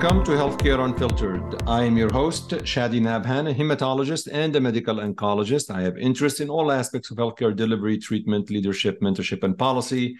[0.00, 1.60] Welcome to Healthcare Unfiltered.
[1.66, 5.74] I am your host, Chadi Nabhan, a hematologist and a medical oncologist.
[5.74, 10.16] I have interest in all aspects of healthcare delivery, treatment, leadership, mentorship, and policy.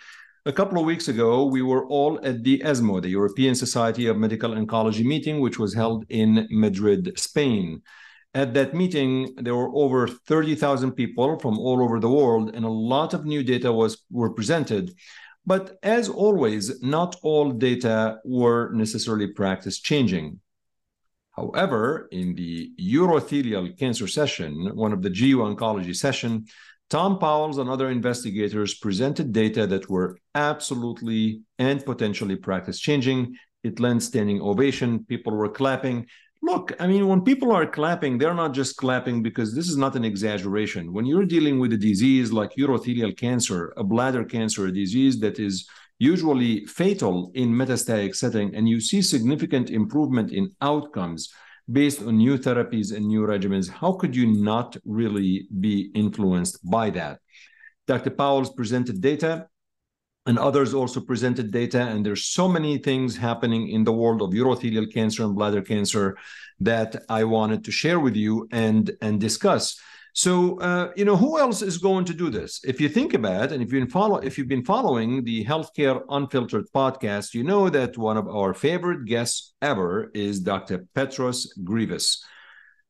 [0.46, 4.16] A couple of weeks ago, we were all at the ESMO, the European Society of
[4.16, 7.80] Medical Oncology meeting, which was held in Madrid, Spain.
[8.34, 12.68] At that meeting, there were over 30,000 people from all over the world, and a
[12.68, 14.96] lot of new data was were presented.
[15.48, 20.40] But as always, not all data were necessarily practice changing.
[21.30, 26.44] However, in the urothelial cancer session, one of the GU oncology session,
[26.90, 33.34] Tom Powles and other investigators presented data that were absolutely and potentially practice changing.
[33.62, 35.06] It lent standing ovation.
[35.06, 36.08] People were clapping.
[36.40, 39.96] Look, I mean, when people are clapping, they're not just clapping because this is not
[39.96, 40.92] an exaggeration.
[40.92, 45.38] When you're dealing with a disease like urothelial cancer, a bladder cancer, a disease that
[45.38, 45.68] is
[45.98, 51.32] usually fatal in metastatic setting, and you see significant improvement in outcomes
[51.70, 56.88] based on new therapies and new regimens, how could you not really be influenced by
[56.90, 57.18] that?
[57.86, 58.10] Dr.
[58.10, 59.48] Powles presented data
[60.28, 64.30] and others also presented data and there's so many things happening in the world of
[64.30, 66.16] urothelial cancer and bladder cancer
[66.60, 69.80] that i wanted to share with you and and discuss
[70.12, 73.44] so uh, you know who else is going to do this if you think about
[73.44, 77.42] it and if you've been follow if you've been following the healthcare unfiltered podcast you
[77.42, 82.18] know that one of our favorite guests ever is dr petros grivas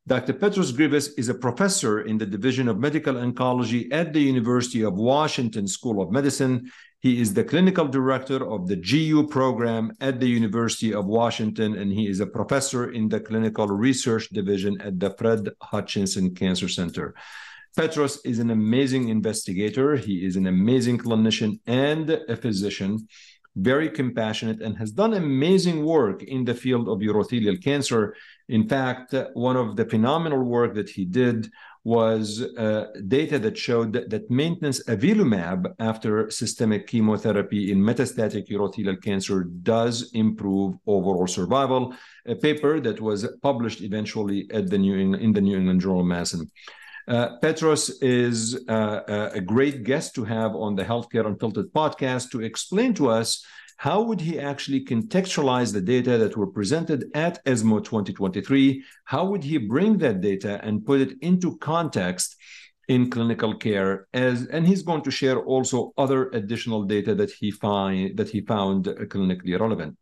[0.09, 0.33] Dr.
[0.33, 4.94] Petros Grivas is a professor in the Division of Medical Oncology at the University of
[4.94, 6.72] Washington School of Medicine.
[7.00, 11.92] He is the clinical director of the GU program at the University of Washington, and
[11.92, 17.14] he is a professor in the clinical research division at the Fred Hutchinson Cancer Center.
[17.76, 19.94] Petros is an amazing investigator.
[19.94, 23.06] He is an amazing clinician and a physician,
[23.54, 28.16] very compassionate, and has done amazing work in the field of urothelial cancer.
[28.48, 31.48] In fact, one of the phenomenal work that he did
[31.88, 39.00] was uh, data that showed that, that, maintenance avelumab after systemic chemotherapy in metastatic urothelial
[39.03, 39.44] cancer
[39.75, 41.94] does improve overall survival.
[42.26, 46.06] A paper that was published eventually at the New in the New England Journal of
[46.06, 46.44] Medicine.
[47.15, 48.38] Uh, Petros is
[48.69, 53.05] uh, uh a great guest to have on the Healthcare Unfiltered podcast to explain to
[53.20, 53.28] us
[53.78, 58.83] how would he actually contextualize the data that were presented at ESMO 2023?
[59.05, 62.34] How would he bring that data and put it into context
[62.88, 64.09] in clinical care?
[64.12, 68.41] As and he's going to share also other additional data that he find that he
[68.41, 69.97] found uh, clinically relevant.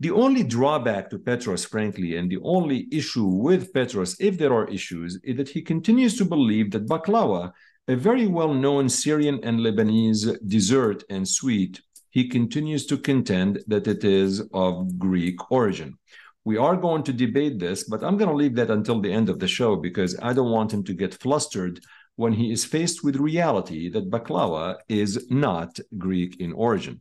[0.00, 4.66] The only drawback to Petros, frankly, and the only issue with Petros, if there are
[4.68, 7.52] issues, is that he continues to believe that baklava,
[7.86, 14.04] a very well-known Syrian and Lebanese dessert and sweet, he continues to contend that it
[14.04, 15.96] is of Greek origin.
[16.44, 19.28] We are going to debate this, but I'm going to leave that until the end
[19.28, 21.80] of the show because I don't want him to get flustered
[22.16, 27.00] when he is faced with reality that baklava is not Greek in origin.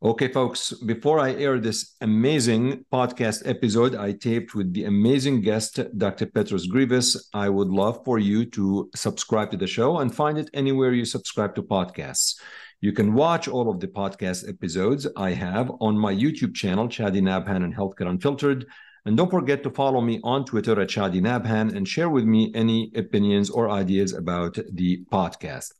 [0.00, 5.80] Okay, folks, before I air this amazing podcast episode I taped with the amazing guest,
[5.98, 6.26] Dr.
[6.26, 10.50] Petros Grivas, I would love for you to subscribe to the show and find it
[10.54, 12.36] anywhere you subscribe to podcasts.
[12.80, 17.20] You can watch all of the podcast episodes I have on my YouTube channel, Chadi
[17.20, 18.66] Nabhan and Healthcare Unfiltered.
[19.04, 22.52] And don't forget to follow me on Twitter at Chadi Nabhan and share with me
[22.54, 25.72] any opinions or ideas about the podcast.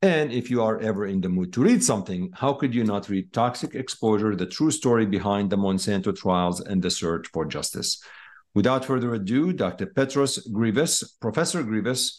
[0.00, 3.10] And if you are ever in the mood to read something, how could you not
[3.10, 8.02] read Toxic Exposure, the true story behind the Monsanto trials and the search for justice?
[8.54, 9.84] Without further ado, Dr.
[9.84, 12.12] Petros Grivas, Professor Grivas,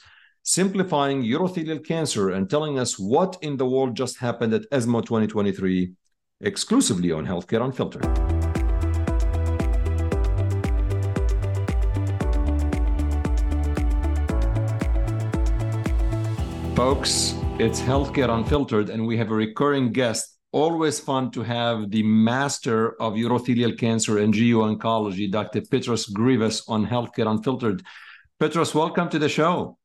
[0.43, 5.93] simplifying urothelial cancer and telling us what in the world just happened at ESMO 2023,
[6.41, 8.05] exclusively on Healthcare Unfiltered.
[16.75, 20.37] Folks, it's Healthcare Unfiltered, and we have a recurring guest.
[20.53, 25.61] Always fun to have the master of urothelial cancer and GU oncology, Dr.
[25.61, 27.83] Petros Grivas, on Healthcare Unfiltered.
[28.39, 29.78] Petros, welcome to the show.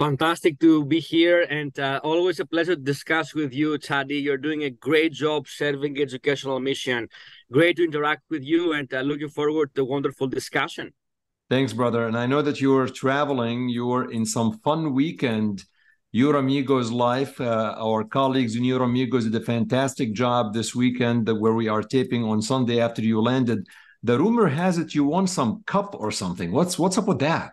[0.00, 4.22] Fantastic to be here and uh, always a pleasure to discuss with you, Chadi.
[4.22, 7.06] You're doing a great job serving educational mission.
[7.52, 10.94] Great to interact with you and uh, looking forward to wonderful discussion.
[11.50, 12.06] Thanks, brother.
[12.06, 13.68] And I know that you are traveling.
[13.68, 15.64] You are in some fun weekend.
[16.14, 21.68] Uromigos Life, uh, our colleagues in Uromigos did a fantastic job this weekend where we
[21.68, 23.66] are taping on Sunday after you landed.
[24.02, 26.52] The rumor has it you won some cup or something.
[26.52, 27.52] What's what's up with that?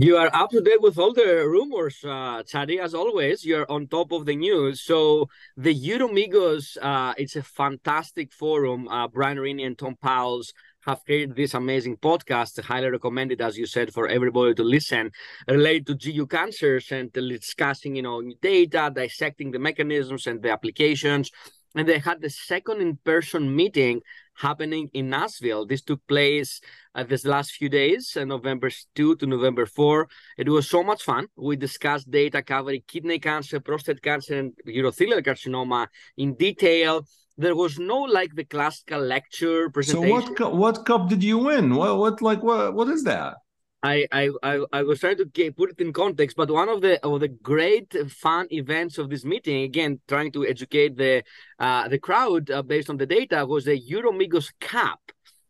[0.00, 3.44] You are up to date with all the rumors, uh, as always.
[3.44, 4.80] You're on top of the news.
[4.80, 8.86] So the Uromigos, uh, it's a fantastic forum.
[8.86, 10.52] Uh, Brian Rini and Tom Powles
[10.86, 15.10] have created this amazing podcast, highly recommended, as you said, for everybody to listen,
[15.48, 21.32] related to GU cancers and discussing, you know, data, dissecting the mechanisms and the applications.
[21.74, 24.02] And they had the second in-person meeting
[24.38, 25.66] happening in Nashville.
[25.66, 26.60] This took place
[26.94, 30.08] uh, this last few days, uh, November 2 to November 4.
[30.38, 31.26] It was so much fun.
[31.36, 37.06] We discussed data covering kidney cancer, prostate cancer, and urothelial carcinoma in detail.
[37.36, 40.36] There was no like the classical lecture presentation.
[40.36, 41.74] So what what cup did you win?
[41.74, 43.34] What what like what what is that?
[43.82, 46.80] I, I I I was trying to get, put it in context, but one of
[46.80, 51.22] the of the great fun events of this meeting, again trying to educate the
[51.60, 55.00] uh, the crowd uh, based on the data, was the Uromigos Cup.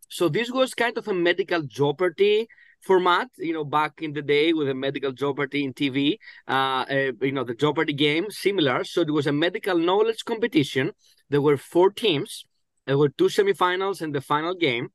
[0.09, 2.49] So this was kind of a medical Jeopardy
[2.83, 7.13] format, you know, back in the day with a medical Jeopardy in TV, uh, uh,
[7.21, 8.85] you know, the Jeopardy game, similar.
[8.85, 10.93] So it was a medical knowledge competition.
[11.31, 12.45] There were four teams.
[12.87, 14.91] There were two semifinals and the final game.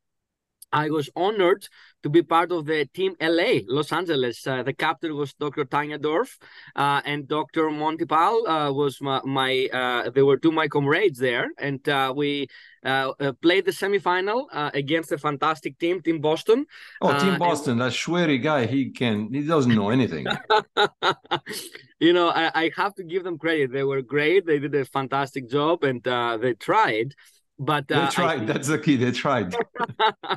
[0.74, 1.68] I was honored
[2.02, 4.46] to be part of the team LA, Los Angeles.
[4.46, 5.66] Uh, the captain was Dr.
[5.66, 6.38] Tanya Dorff,
[6.76, 7.70] uh, and Dr.
[7.70, 12.12] Monty Pal uh, was my, my uh, they were two my comrades there, and uh,
[12.16, 12.48] we
[12.84, 16.66] uh, played the semifinal against a fantastic team, Team Boston.
[17.02, 17.82] Oh, Team Boston, and...
[17.82, 20.26] that Choueiri guy, he can, he doesn't know anything.
[22.00, 23.72] you know, I, I, have to give them credit.
[23.72, 24.46] They were great.
[24.46, 27.14] They did a fantastic job, and they tried.
[27.60, 28.38] But uh, they tried.
[28.38, 28.48] Think...
[28.48, 28.96] That's the key.
[28.96, 29.56] They tried.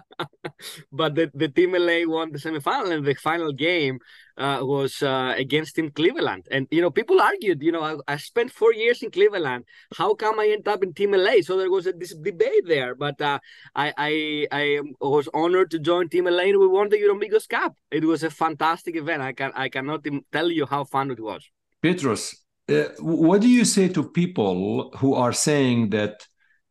[0.93, 3.99] but the, the team LA won the semifinal, and the final game
[4.37, 6.47] uh, was uh, against Team Cleveland.
[6.51, 7.63] And you know, people argued.
[7.63, 9.65] You know, I, I, spent four years in Cleveland.
[9.97, 11.41] How come I end up in Team LA?
[11.41, 12.95] So there was a, this debate there.
[12.95, 13.39] But uh,
[13.75, 17.75] I, I I was honored to join Team LA, and we won the Uromigos Cup.
[17.91, 19.23] It was a fantastic event.
[19.23, 21.49] I can I cannot tell you how fun it was.
[21.83, 26.27] Petros, uh, what do you say to people who are saying that?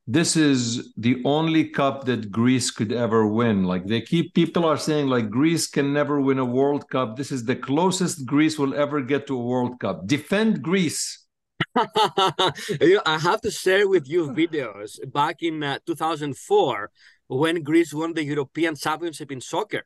[0.07, 3.63] This is the only cup that Greece could ever win.
[3.63, 7.17] Like they keep people are saying like Greece can never win a World Cup.
[7.17, 10.05] This is the closest Greece will ever get to a World Cup.
[10.05, 11.25] Defend Greece.
[11.75, 16.91] I have to share with you videos back in uh, 2004
[17.27, 19.83] when Greece won the European Championship in soccer.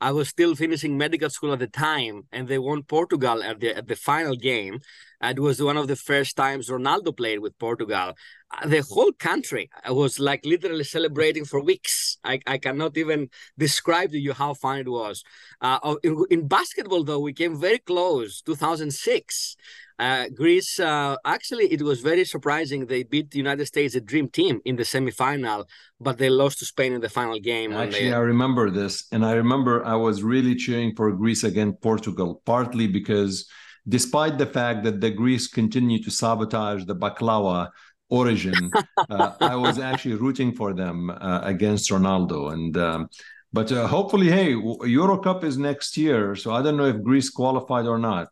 [0.00, 3.76] I was still finishing medical school at the time, and they won Portugal at the
[3.76, 4.80] at the final game.
[5.22, 8.14] It was one of the first times Ronaldo played with Portugal.
[8.66, 12.18] The whole country was like literally celebrating for weeks.
[12.22, 15.24] I, I cannot even describe to you how fun it was.
[15.60, 18.42] Uh, in, in basketball, though, we came very close.
[18.42, 19.56] 2006,
[19.98, 22.86] uh, Greece, uh, actually, it was very surprising.
[22.86, 25.66] They beat the United States, a dream team, in the semifinal,
[26.00, 27.72] but they lost to Spain in the final game.
[27.72, 28.12] Actually, they...
[28.12, 29.06] I remember this.
[29.12, 33.48] And I remember I was really cheering for Greece against Portugal, partly because
[33.88, 37.70] despite the fact that the Greece continued to sabotage the baklava
[38.12, 38.70] origin,
[39.10, 42.52] uh, I was actually rooting for them uh, against Ronaldo.
[42.52, 43.08] And um,
[43.52, 44.50] but uh, hopefully, hey,
[45.00, 48.28] Euro Cup is next year, so I don't know if Greece qualified or not.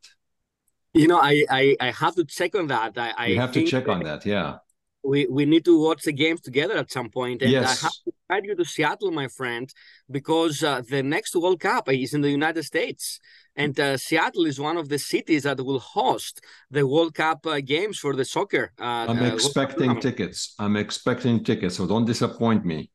[0.93, 2.99] You know, I I, I have to check on that.
[2.99, 4.27] I, I have to check on that.
[4.27, 4.59] Yeah.
[5.03, 7.43] We we need to watch the games together at some point.
[7.43, 7.65] And yes.
[7.67, 9.73] I have to invite you to Seattle, my friend,
[10.11, 13.19] because uh, the next World Cup is in the United States.
[13.57, 16.41] And uh, Seattle is one of the cities that will host
[16.71, 18.73] the World Cup uh, games for the soccer.
[18.79, 20.55] Uh, I'm expecting tickets.
[20.59, 22.91] I'm expecting tickets, so don't disappoint me.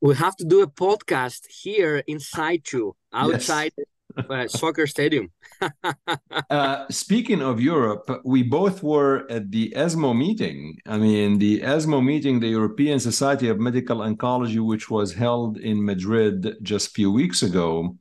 [0.00, 3.86] We have to do a podcast here inside you, outside yes
[4.30, 5.30] uh, soccer stadium.
[6.50, 10.76] uh, speaking of Europe, we both were at the ESMO meeting.
[10.86, 15.84] I mean, the ESMO meeting, the European Society of Medical Oncology, which was held in
[15.84, 17.96] Madrid just a few weeks ago.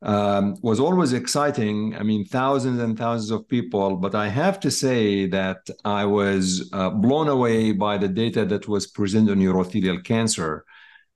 [0.00, 1.96] Um, was always exciting.
[1.96, 6.70] I mean, thousands and thousands of people, but I have to say that I was
[6.72, 10.64] uh, blown away by the data that was presented on urothelial cancer.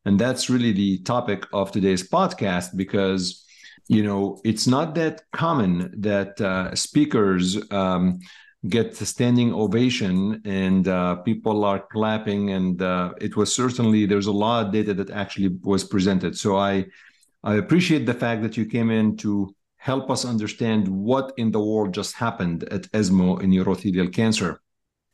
[0.05, 3.42] And that's really the topic of today's podcast because
[3.89, 8.21] you know, it's not that common that uh, speakers um,
[8.69, 12.51] get a standing ovation and uh, people are clapping.
[12.51, 16.39] And uh, it was certainly there's a lot of data that actually was presented.
[16.39, 16.87] So I
[17.45, 21.61] I appreciate the fact that you came in to help us understand what in the
[21.61, 24.61] world just happened at ESMO in urothelial cancer.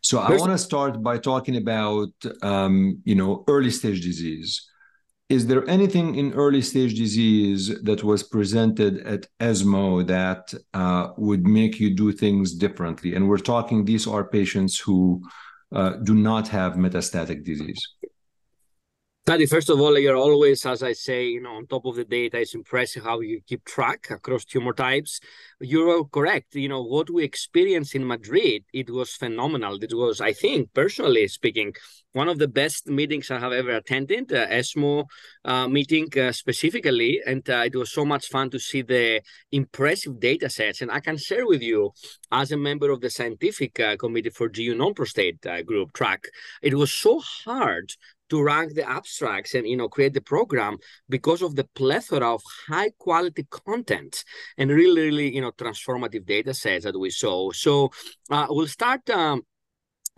[0.03, 2.11] So I want to start by talking about
[2.43, 4.69] um, you know early stage disease
[5.29, 11.47] is there anything in early stage disease that was presented at ESMO that uh, would
[11.47, 13.15] make you do things differently?
[13.15, 15.23] And we're talking these are patients who
[15.71, 17.81] uh, do not have metastatic disease.
[19.29, 22.05] Taddy, first of all, you're always, as I say, you know, on top of the
[22.07, 22.41] data.
[22.41, 25.21] It's impressive how you keep track across tumor types.
[25.61, 26.55] You're correct.
[26.55, 29.77] You know, what we experienced in Madrid, it was phenomenal.
[29.83, 31.75] It was, I think, personally speaking,
[32.13, 35.05] one of the best meetings I have ever attended, uh, ESMO
[35.45, 37.21] uh, meeting uh, specifically.
[37.27, 39.21] And uh, it was so much fun to see the
[39.53, 40.81] impressive data sets.
[40.81, 41.93] And I can share with you,
[42.33, 46.25] as a member of the scientific uh, committee for GU non-prostate uh, group track,
[46.63, 47.93] it was so hard
[48.31, 50.77] to rank the abstracts and you know create the program
[51.09, 54.25] because of the plethora of high quality content
[54.57, 57.51] and really really you know transformative data sets that we saw.
[57.53, 57.91] So
[58.31, 59.43] uh, we'll start um,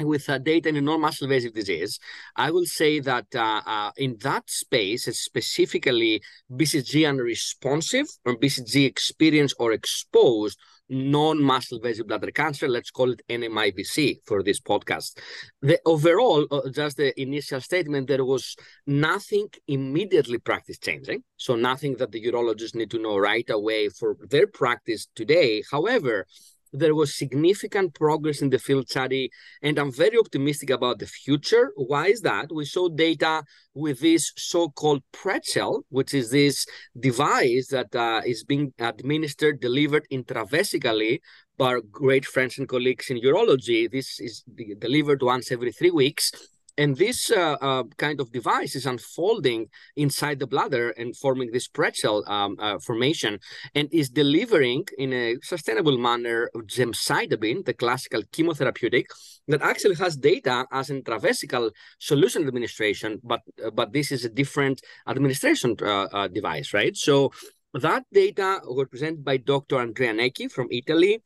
[0.04, 1.98] with uh, data in non-muscle invasive disease,
[2.36, 8.86] I will say that uh, uh, in that space, it's specifically BCG unresponsive or BCG
[8.86, 10.58] experienced or exposed
[10.90, 12.68] non-muscle invasive bladder cancer.
[12.68, 15.18] Let's call it NMIBC for this podcast.
[15.62, 18.56] The overall, uh, just the initial statement, there was
[18.86, 21.22] nothing immediately practice changing.
[21.36, 25.62] So nothing that the urologists need to know right away for their practice today.
[25.70, 26.26] However,
[26.72, 29.30] there was significant progress in the field study,
[29.62, 31.72] and I'm very optimistic about the future.
[31.76, 32.52] Why is that?
[32.52, 33.42] We saw data
[33.74, 36.66] with this so-called pretzel, which is this
[36.98, 41.20] device that uh, is being administered, delivered intravesically
[41.58, 43.90] by our great friends and colleagues in urology.
[43.90, 44.42] This is
[44.78, 46.32] delivered once every three weeks
[46.76, 51.68] and this uh, uh, kind of device is unfolding inside the bladder and forming this
[51.68, 53.38] pretzel um, uh, formation
[53.74, 59.06] and is delivering in a sustainable manner gemcitabine, the classical chemotherapeutic,
[59.48, 64.80] that actually has data as intravesical solution administration, but uh, but this is a different
[65.06, 66.96] administration uh, uh, device, right?
[66.96, 67.32] So
[67.74, 69.78] that data were presented by Dr.
[69.78, 71.22] Andrea Necchi from Italy,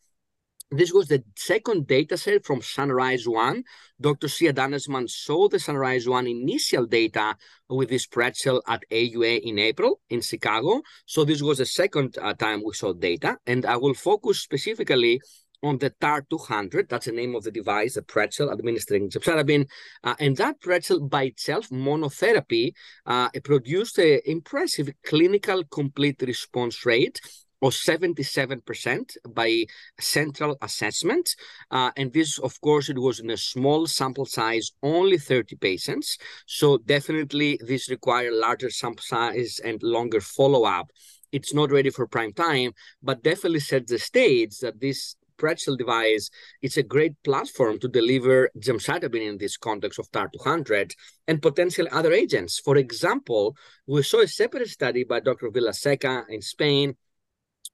[0.79, 3.63] this was the second data set from Sunrise 1.
[4.01, 4.29] Dr.
[4.29, 7.37] Sia Daneshmand saw the Sunrise 1 initial data
[7.69, 10.83] with this pretzel at AUA in April in Chicago.
[11.07, 13.39] So this was the second uh, time we saw data.
[13.47, 15.21] And I will focus specifically
[15.63, 16.89] on the TAR200.
[16.89, 19.67] That's the name of the device, the pretzel administering gemcitabine.
[20.03, 22.73] Uh, and that pretzel by itself, monotherapy,
[23.07, 27.21] uh, produced an impressive clinical complete response rate
[27.65, 29.65] or 77% by
[29.99, 31.35] central assessment.
[31.71, 36.19] Uh, and this, of course, it was in a small sample size, only 30 patients.
[36.45, 40.91] So definitely this require larger sample size and longer follow-up.
[41.33, 46.31] It's not ready for prime time, but definitely sets the stage that this pretzel device
[46.63, 50.93] it's a great platform to deliver gemcitabine in this context of TAR200
[51.27, 52.61] and potentially other agents.
[52.61, 53.57] For example,
[53.87, 55.51] we saw a separate study by Dr.
[55.51, 56.95] Vilaseca in Spain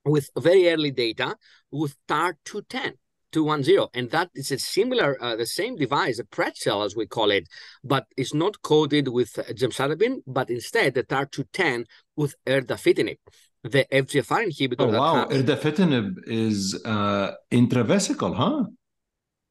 [0.05, 1.37] with very early data
[1.71, 2.95] with TAR 210.
[3.33, 7.31] 210 and that is a similar uh, the same device a pretzel as we call
[7.31, 7.47] it
[7.85, 11.85] but it's not coated with gemcitabine but instead the tar 210
[12.17, 13.19] with erdafitinib
[13.63, 14.77] the FGFR inhibitor.
[14.81, 15.27] Oh, wow.
[15.27, 18.65] Erdafitinib is uh, intravesical, huh?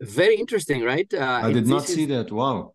[0.02, 1.12] Very interesting, right?
[1.14, 2.32] Uh, I did not see is, that.
[2.32, 2.74] Wow.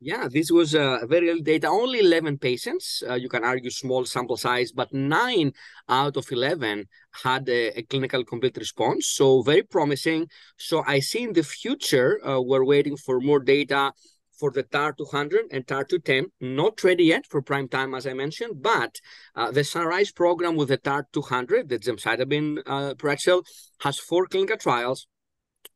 [0.00, 1.66] Yeah, this was uh, very early data.
[1.66, 3.02] Only 11 patients.
[3.08, 5.52] Uh, you can argue small sample size, but nine
[5.88, 6.86] out of 11
[7.24, 9.08] had a, a, clinical complete response.
[9.08, 10.28] So very promising.
[10.56, 13.92] So I see in the future, uh, we're waiting for more data
[14.38, 18.12] for the TAR 200 and TAR 210, not ready yet for prime time, as I
[18.12, 19.00] mentioned, but
[19.34, 23.42] uh, the Sunrise program with the TAR 200, the gemcitabine uh, pretzel,
[23.80, 25.08] has four clinical trials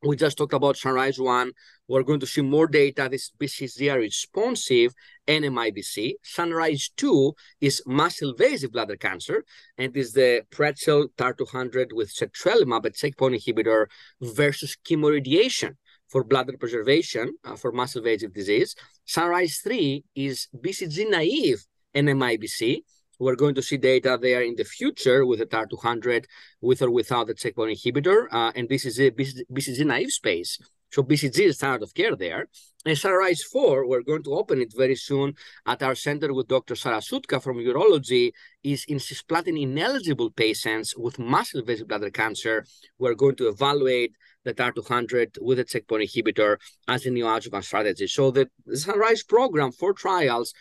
[0.03, 1.53] we just talked about Sunrise 1.
[1.89, 3.09] We're going to see more data.
[3.11, 4.95] This BCG responsive
[5.29, 6.15] NMIBC.
[6.23, 9.45] Sunrise 2 is muscle invasive bladder cancer
[9.79, 13.87] and is the Pretzel TAR200 with cetrelimab, a checkpoint inhibitor,
[14.21, 15.77] versus chemoradiation
[16.09, 18.75] for bladder preservation uh, for muscle invasive disease.
[19.05, 22.83] Sunrise 3 is BCG naive NMIBC
[23.23, 26.25] we're going to see data there in the future with the TAR200,
[26.61, 28.27] with or without the checkpoint inhibitor.
[28.33, 30.59] Uh, and this is a BCG naive space.
[30.91, 32.49] So BCG is standard of care there.
[32.85, 36.75] And Sunrise 4, we're going to open it very soon at our center with Dr.
[36.75, 42.67] Sarah Psutka from urology, is in cisplatin ineligible patients with muscle invasive bladder cancer.
[42.99, 44.13] We're going to evaluate
[44.45, 46.57] the TAR200 with a checkpoint inhibitor
[46.89, 48.09] as a neoadjuvant strategy.
[48.09, 50.53] So the Sunrise program for trials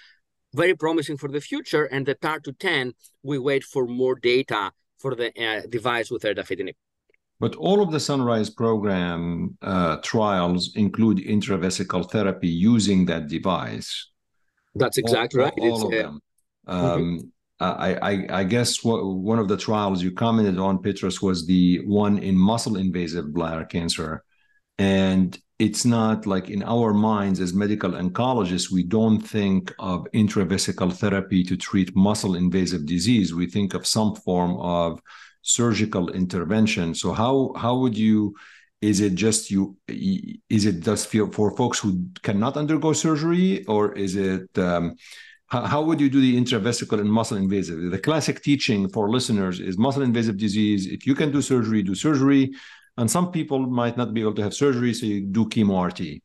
[0.54, 1.86] very promising for the future.
[1.86, 2.94] And the TAR 210,
[3.24, 6.76] we wait for more data for the uh, device with erdafitinib.
[7.40, 14.10] But all of the Sunrise program uh, trials include intravesical therapy using that device.
[14.76, 15.60] That's exactly all, right.
[15.60, 16.20] All, of uh, them.
[16.68, 17.28] Um, mm-hmm.
[17.60, 21.80] I, I, I, guess what, one of the trials you commented on, Petros, was the
[21.86, 24.24] one in muscle invasive bladder cancer.
[24.78, 30.92] And it's not like in our minds as medical oncologists, we don't think of intravesical
[30.92, 33.36] therapy to treat muscle invasive disease.
[33.36, 35.00] We think of some form of
[35.44, 36.96] surgical intervention.
[36.96, 38.34] So how how would you
[38.82, 39.78] is it just you
[40.58, 41.04] is it just
[41.38, 41.92] for folks who
[42.24, 44.96] cannot undergo surgery or is it um,
[45.46, 49.60] how, how would you do the intravesical and muscle invasive the classic teaching for listeners
[49.60, 52.44] is muscle invasive disease if you can do surgery do surgery
[52.98, 56.22] and some people might not be able to have surgery, so you do chemo RT.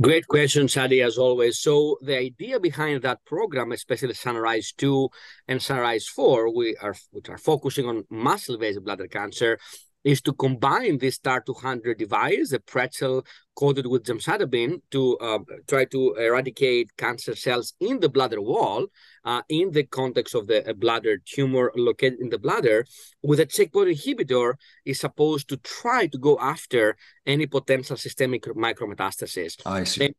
[0.00, 1.60] Great question, Chadi, as always.
[1.60, 5.08] So the idea behind that program, especially Sunrise 2
[5.46, 9.58] and Sunrise 4, we are which are focusing on muscle invasive bladder cancer,
[10.04, 16.14] is to combine this TAR200 device, a pretzel coated with gemcitabine, to uh, try to
[16.14, 18.86] eradicate cancer cells in the bladder wall
[19.24, 22.84] uh, in the context of the bladder tumor located in the bladder,
[23.22, 24.54] with a checkpoint inhibitor
[24.84, 29.60] is supposed to try to go after any potential systemic micrometastasis.
[29.66, 30.14] I see.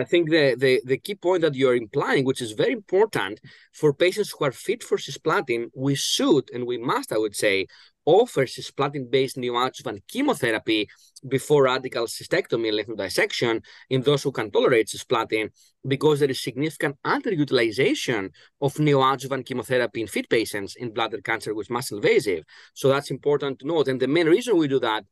[0.00, 3.40] I think the, the, the key point that you're implying, which is very important
[3.72, 7.66] for patients who are fit for cisplatin, we should and we must, I would say,
[8.06, 10.88] offer cisplatin-based neoadjuvant chemotherapy
[11.26, 15.50] before radical cystectomy and lymph dissection in those who can tolerate cisplatin
[15.86, 18.30] because there is significant underutilization
[18.60, 22.44] of neoadjuvant chemotherapy in fit patients in bladder cancer with muscle invasive.
[22.74, 23.88] So that's important to note.
[23.88, 25.04] And the main reason we do that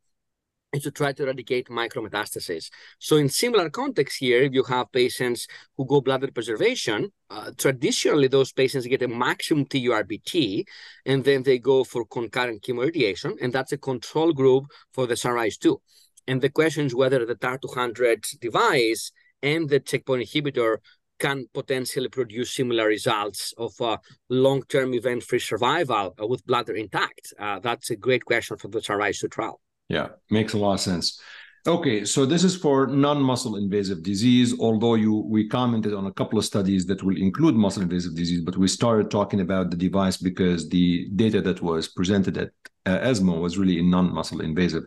[0.73, 2.71] is to try to eradicate micrometastasis.
[2.99, 8.29] So in similar context here, if you have patients who go bladder preservation, uh, traditionally
[8.29, 10.65] those patients get a maximum TURBT,
[11.07, 15.59] and then they go for concurrent chemoradiation, and that's a control group for the Sunrise
[15.59, 15.81] 2.
[16.27, 19.13] And the question is whether the TAR200 device
[19.43, 20.79] and the checkpoint inhibitor
[21.19, 23.97] can potentially produce similar results of uh,
[24.29, 27.33] long-term event-free survival uh, with bladder intact.
[27.39, 29.61] Uh, that's a great question for the Sunrise 2 trial.
[29.93, 31.21] Yeah, makes a lot of sense.
[31.67, 34.59] Okay, so this is for non-muscle invasive disease.
[34.59, 38.41] Although you we commented on a couple of studies that will include muscle invasive disease,
[38.41, 42.51] but we started talking about the device because the data that was presented at
[42.87, 44.85] uh, ESMO was really in non-muscle invasive.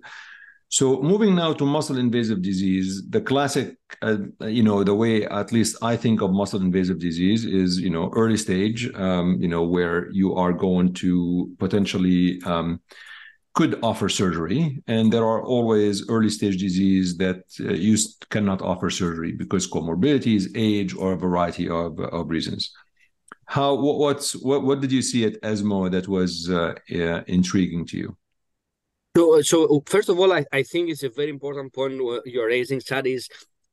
[0.69, 5.51] So moving now to muscle invasive disease, the classic, uh, you know, the way at
[5.51, 9.63] least I think of muscle invasive disease is, you know, early stage, um, you know,
[9.63, 12.81] where you are going to potentially um,
[13.55, 17.97] could offer surgery, and there are always early stage disease that uh, you
[18.29, 22.71] cannot offer surgery because comorbidities, age, or a variety of, of reasons.
[23.45, 27.97] How what's what what did you see at ESMO that was uh, uh, intriguing to
[27.97, 28.17] you?
[29.15, 31.93] So, so first of all, I, I think it's a very important point
[32.25, 33.29] you're raising, Chad, is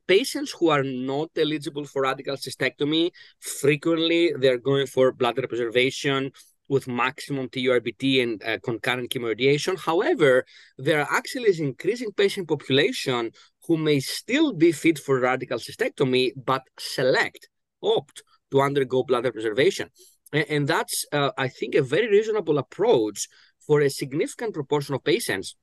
[0.06, 6.30] patients who are not eligible for radical cystectomy, frequently they're going for bladder preservation,
[6.68, 9.78] with maximum TURBT and uh, concurrent chemoradiation.
[9.78, 10.44] However,
[10.78, 13.30] there actually is increasing patient population
[13.66, 17.48] who may still be fit for radical cystectomy, but select,
[17.82, 19.88] opt to undergo bladder preservation.
[20.32, 23.28] And, and that's, uh, I think, a very reasonable approach
[23.66, 25.56] for a significant proportion of patients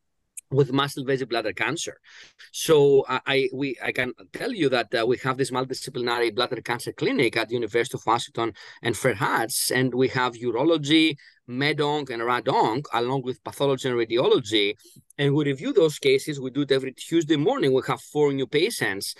[0.51, 1.99] with muscle invasive bladder cancer.
[2.51, 6.61] So I, I we I can tell you that uh, we have this multidisciplinary bladder
[6.61, 11.15] cancer clinic at the University of Washington and Hutch, and we have urology,
[11.49, 14.73] medonc, and radonc, along with pathology and radiology.
[15.17, 16.39] And we review those cases.
[16.39, 17.73] We do it every Tuesday morning.
[17.73, 19.15] We have four new patients.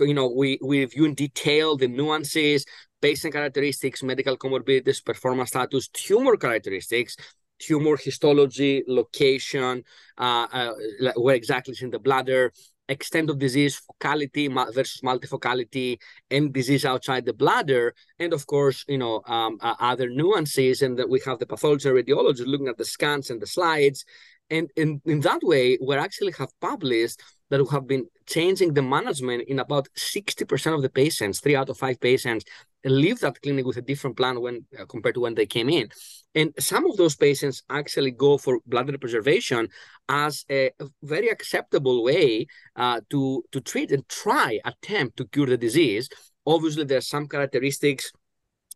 [0.00, 2.64] You know, we, we review in detail the nuances,
[3.00, 7.16] patient characteristics, medical comorbidities, performance status, tumor characteristics,
[7.58, 9.84] tumor histology, location,
[10.18, 10.72] uh, uh,
[11.16, 12.52] where exactly it's in the bladder,
[12.88, 15.98] extent of disease, focality versus multifocality,
[16.30, 20.82] and disease outside the bladder, and of course, you know, um, uh, other nuances.
[20.82, 24.04] And that we have the pathology and radiology looking at the scans and the slides.
[24.50, 28.82] And in, in that way, we actually have published that we have been changing the
[28.82, 32.44] management in about 60% of the patients, three out of five patients
[32.84, 35.88] leave that clinic with a different plan when uh, compared to when they came in.
[36.34, 39.68] And some of those patients actually go for bladder preservation
[40.08, 40.70] as a
[41.02, 46.08] very acceptable way uh, to, to treat and try, attempt to cure the disease.
[46.46, 48.10] Obviously, there are some characteristics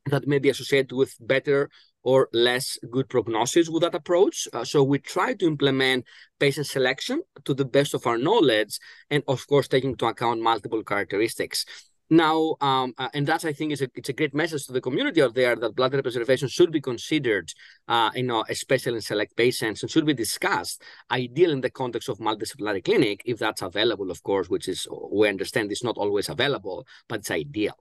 [0.07, 1.69] that may be associated with better
[2.03, 4.49] or less good prognosis with that approach.
[4.53, 6.05] Uh, so we try to implement
[6.39, 8.79] patient selection to the best of our knowledge,
[9.11, 11.67] and of course, taking into account multiple characteristics.
[12.11, 14.81] Now, um, uh, and that's I think is a it's a great message to the
[14.81, 17.53] community out there that blood preservation should be considered,
[17.87, 22.09] uh, you know, especially in select patients, and should be discussed, ideal in the context
[22.09, 26.31] of multidisciplinary clinic, if that's available, of course, which is we understand is not always
[26.31, 27.77] available, but it's ideal.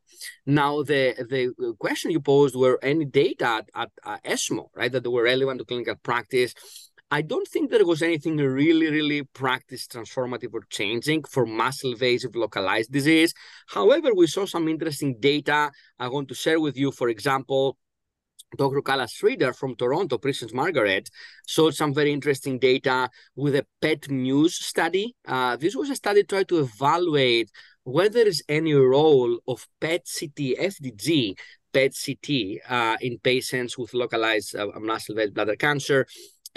[0.45, 5.09] Now, the the question you posed were any data at, at uh, ESMO, right, that
[5.09, 6.53] were relevant to clinical practice.
[7.09, 12.35] I don't think there was anything really, really practice transformative or changing for muscle invasive
[12.35, 13.33] localized disease.
[13.67, 16.91] However, we saw some interesting data I want to share with you.
[16.91, 17.77] For example,
[18.57, 18.81] Dr.
[18.81, 21.09] Kala Sridhar from Toronto, Princess Margaret,
[21.47, 25.15] showed some very interesting data with a PET Muse study.
[25.25, 27.49] Uh, this was a study trying to evaluate
[27.83, 31.37] whether there is any role of PET CT FDG,
[31.73, 36.05] PET CT uh, in patients with localized uh, muscle invasive bladder cancer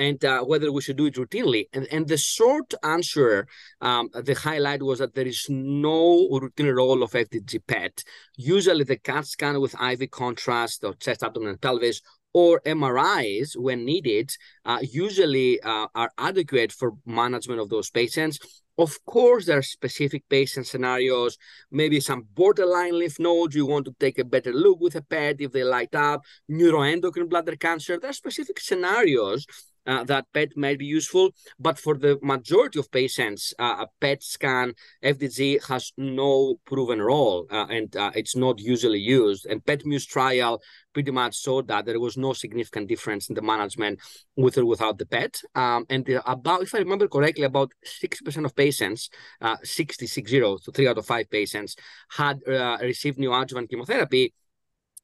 [0.00, 1.66] and uh, whether we should do it routinely.
[1.74, 3.46] And, and the short answer,
[3.82, 8.02] um, the highlight was that there is no routine role of FDG PET.
[8.38, 12.00] Usually the CAT scan with IV contrast or chest, abdomen, and pelvis
[12.32, 14.30] or MRIs when needed
[14.64, 18.38] uh, usually uh, are adequate for management of those patients.
[18.78, 21.36] Of course, there are specific patient scenarios,
[21.70, 23.54] maybe some borderline lymph nodes.
[23.54, 27.28] You want to take a better look with a PET if they light up, neuroendocrine
[27.28, 27.98] bladder cancer.
[27.98, 29.44] There are specific scenarios
[29.86, 31.30] uh, that PET may be useful.
[31.58, 37.46] But for the majority of patients, uh, a PET scan FDG has no proven role,
[37.50, 39.46] uh, and uh, it's not usually used.
[39.46, 40.60] And PET Muse trial
[40.92, 44.00] pretty much showed that there was no significant difference in the management
[44.36, 45.40] with or without the PET.
[45.54, 49.08] Um, and about, if I remember correctly, about 60% of patients,
[49.40, 51.76] uh, 60, 60, so three out of five patients,
[52.10, 54.34] had uh, received neoadjuvant chemotherapy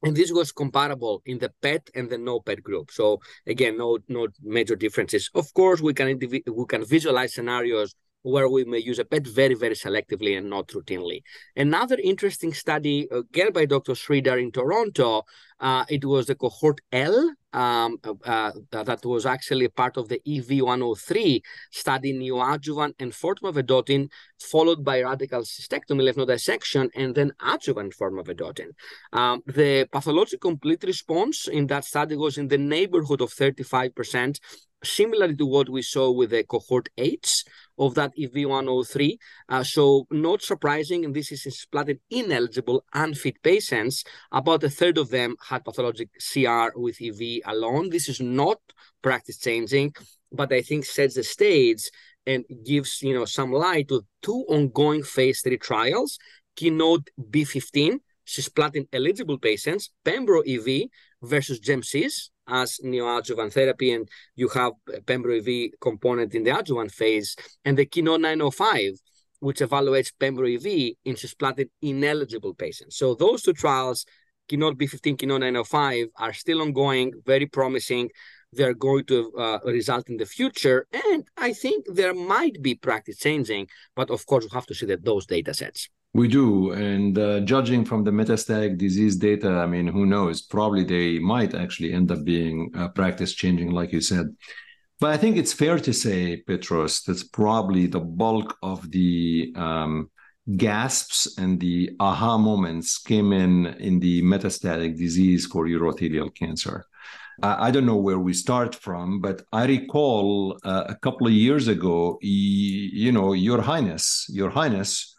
[0.07, 2.93] and this was comparable in the PET and the no PET group.
[2.93, 5.29] So again, no no major differences.
[5.35, 9.55] Of course, we can we can visualize scenarios where we may use a PET very,
[9.55, 11.23] very selectively and not routinely.
[11.55, 13.93] Another interesting study, again by Dr.
[13.93, 15.23] Sridhar in Toronto,
[15.61, 21.41] uh, it was the cohort L um, uh, that was actually part of the EV103
[21.71, 28.27] study neoadjuvant enfortumab vedotin, followed by radical cystectomy, lymph node dissection, and then adjuvant enfortumab
[28.27, 28.69] vedotin.
[29.13, 34.39] Um, the pathological complete response in that study was in the neighborhood of 35%,
[34.85, 37.45] similar to what we saw with the cohort H
[37.79, 39.17] of that EV103.
[39.49, 44.99] Uh, so not surprising, and this is in cisplatin ineligible unfit patients, about a third
[44.99, 47.91] of them had pathologic CR with EV alone.
[47.91, 48.59] This is not
[49.03, 49.95] practice changing,
[50.33, 51.91] but I think sets the stage
[52.27, 56.19] and gives you know some light to two ongoing phase three trials,
[56.57, 60.89] Keynote B15, cisplatin eligible patients, Pembro EV
[61.23, 64.73] versus GemCis, as neoadjuvant therapy, and you have
[65.05, 68.93] Pembro component in the adjuvant phase, and the Keynote 905,
[69.41, 72.97] which evaluates Pembro in cisplatin ineligible patients.
[72.97, 74.07] So those two trials,
[74.49, 78.11] Keynote B15, Keynote 905, are still ongoing, very promising.
[78.53, 83.19] They're going to uh, result in the future, and I think there might be practice
[83.19, 85.89] changing, but of course we have to see that those data sets.
[86.17, 86.73] We do.
[86.73, 90.41] And uh, judging from the metastatic disease data, I mean, who knows?
[90.41, 94.35] Probably they might actually end up being uh, practice changing, like you said.
[94.99, 100.11] But I think it's fair to say, Petros, that's probably the bulk of the um,
[100.57, 106.87] gasps and the aha moments came in in the metastatic disease for urothelial cancer.
[107.43, 111.69] I don't know where we start from, but I recall uh, a couple of years
[111.69, 115.16] ago, you know, Your Highness, Your Highness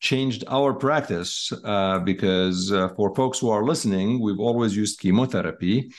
[0.00, 5.90] changed our practice uh, because uh, for folks who are listening, we've always used chemotherapy.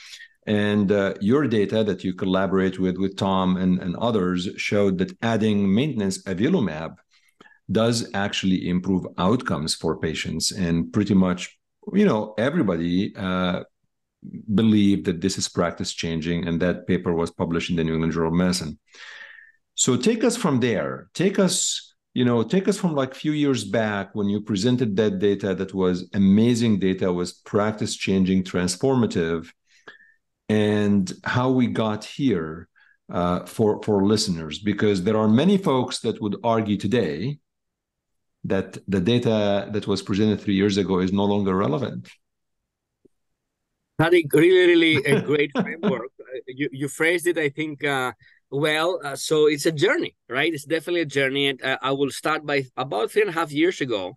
[0.46, 5.16] And uh, your data that you collaborate with with Tom and, and others showed that
[5.22, 6.96] adding maintenance avelumab
[7.70, 10.50] does actually improve outcomes for patients.
[10.50, 11.56] And pretty much,
[11.92, 13.64] you know, everybody uh,
[14.54, 16.48] believed that this is practice changing.
[16.48, 18.78] And that paper was published in the New England Journal of Medicine.
[19.74, 21.10] So take us from there.
[21.14, 24.96] Take us you know take us from like a few years back when you presented
[24.96, 29.50] that data that was amazing data was practice changing transformative
[30.50, 32.68] and how we got here
[33.10, 34.58] uh, for for listeners.
[34.58, 37.38] Because there are many folks that would argue today
[38.44, 42.08] that the data that was presented three years ago is no longer relevant.
[43.98, 46.10] That is really really a great framework.
[46.46, 48.12] You, you phrased it i think uh,
[48.50, 50.52] well, uh, so it's a journey, right?
[50.52, 51.48] It's definitely a journey.
[51.48, 54.14] And uh, I will start by about three and a half years ago.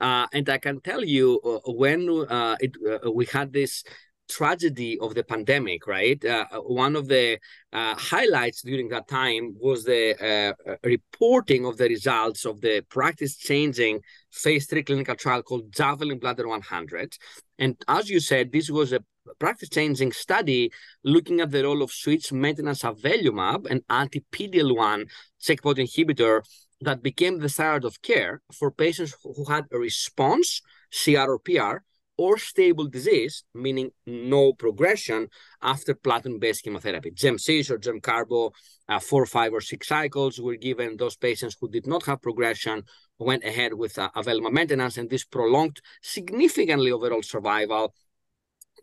[0.00, 3.82] Uh, and I can tell you uh, when uh, it, uh, we had this
[4.28, 6.22] tragedy of the pandemic, right?
[6.24, 7.38] Uh, uh, one of the
[7.72, 14.00] uh, highlights during that time was the reporting of the results of the practice changing
[14.32, 17.16] phase three clinical trial called Javelin Bladder 100.
[17.58, 19.00] And as you said, this was a
[19.38, 20.70] practice-changing study
[21.04, 25.08] looking at the role of switch maintenance avelumab, an anti-PD-L1
[25.40, 26.42] checkpoint inhibitor
[26.80, 30.60] that became the standard of care for patients who had a response,
[30.92, 31.78] CR or PR,
[32.18, 35.28] or stable disease, meaning no progression
[35.62, 37.10] after platinum-based chemotherapy.
[37.10, 38.52] GemCis or GemCarbo,
[38.88, 40.96] uh, four, five, or six cycles were given.
[40.96, 42.84] Those patients who did not have progression
[43.18, 44.08] went ahead with uh,
[44.50, 47.94] maintenance, and this prolonged significantly overall survival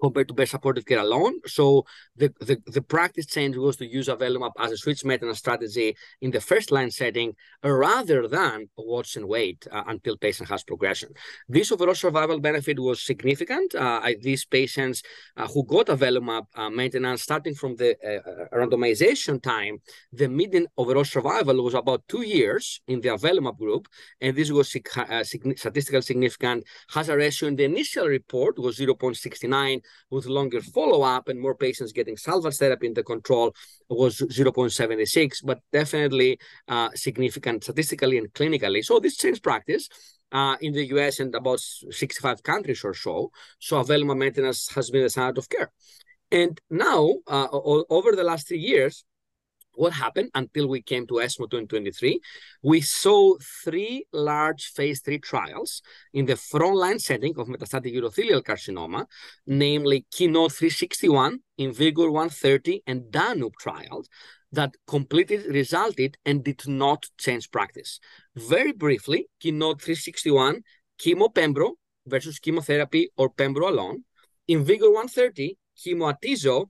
[0.01, 1.39] compared to best supportive care alone.
[1.45, 5.95] So the, the, the, practice change was to use avelumab as a switch maintenance strategy
[6.21, 11.09] in the first line setting rather than watch and wait uh, until patient has progression.
[11.47, 13.73] This overall survival benefit was significant.
[13.75, 15.01] Uh, these patients
[15.37, 19.77] uh, who got avelumab uh, maintenance starting from the uh, uh, randomization time,
[20.11, 23.87] the median overall survival was about two years in the avelumab group,
[24.21, 26.63] and this was statistically significant.
[26.89, 32.17] Hazard ratio in the initial report was 0.69 with longer follow-up and more patients getting
[32.17, 33.53] salvage therapy in the control
[33.89, 38.83] was 0.76, but definitely uh, significant statistically and clinically.
[38.83, 39.89] So this changed practice.
[40.31, 43.29] Uh, in the US and about 65 countries or so.
[43.59, 45.71] So avelumab maintenance has been the standard of care.
[46.31, 49.05] And now, uh, over the last three years,
[49.75, 52.19] what happened until we came to ESMO 2023?
[52.61, 55.81] We saw three large phase three trials
[56.13, 59.05] in the frontline setting of metastatic urothelial carcinoma,
[59.47, 64.09] namely Keynote 361, IMvigor 130, and Danube trials
[64.51, 67.99] that completed, resulted and did not change practice.
[68.35, 70.61] Very briefly, Keynote 361,
[70.99, 71.71] chemo pembro
[72.05, 74.03] versus chemotherapy or pembro alone.
[74.49, 76.69] IMvigor 130, chemo atezo,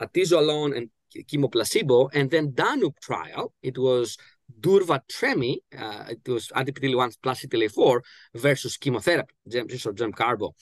[0.00, 0.90] atezo alone and
[1.24, 4.16] chemo placebo, and then Danube trial, it was
[4.60, 8.00] Durva Tremi, uh, it was anti 1 plus CTLA4
[8.34, 10.52] versus chemotherapy, GemCis or GemCarbo.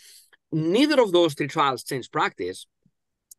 [0.53, 2.67] Neither of those three trials changed practice.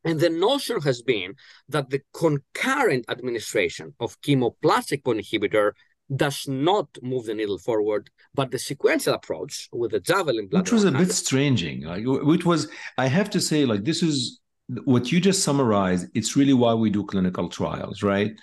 [0.03, 1.33] And the notion has been
[1.69, 5.71] that the concurrent administration of chemo plus checkpoint inhibitor
[6.15, 10.61] does not move the needle forward, but the sequential approach with the javelin blood.
[10.61, 11.81] Which was a bit stranging.
[11.81, 16.35] Like, which was, I have to say, like this is what you just summarized, it's
[16.35, 18.33] really why we do clinical trials, right?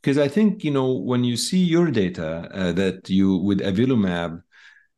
[0.00, 4.42] Because I think, you know, when you see your data uh, that you with avelumab,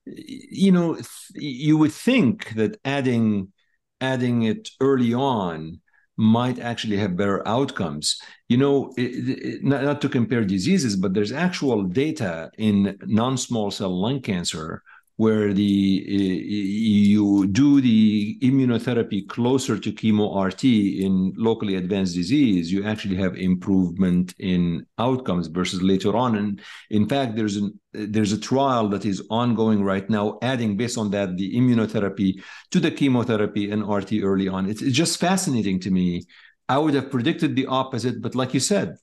[0.07, 0.99] you know,
[1.35, 3.53] you would think that adding
[4.01, 5.81] adding it early on
[6.17, 8.19] might actually have better outcomes.
[8.49, 13.71] You know, it, it, not, not to compare diseases, but there's actual data in non-small
[13.71, 14.83] cell lung cancer
[15.21, 15.75] where the
[16.09, 16.67] eh, eh,
[17.13, 23.37] you do the immunotherapy closer to chemo RT in locally advanced disease, you actually have
[23.37, 26.37] improvement in outcomes versus later on.
[26.37, 30.97] And in fact, there's an there's a trial that is ongoing right now, adding based
[30.97, 34.71] on that the immunotherapy to the chemotherapy and RT early on.
[34.71, 36.25] It's, it's just fascinating to me.
[36.67, 38.97] I would have predicted the opposite, but like you said,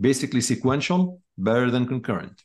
[0.00, 2.42] basically sequential, better than concurrent.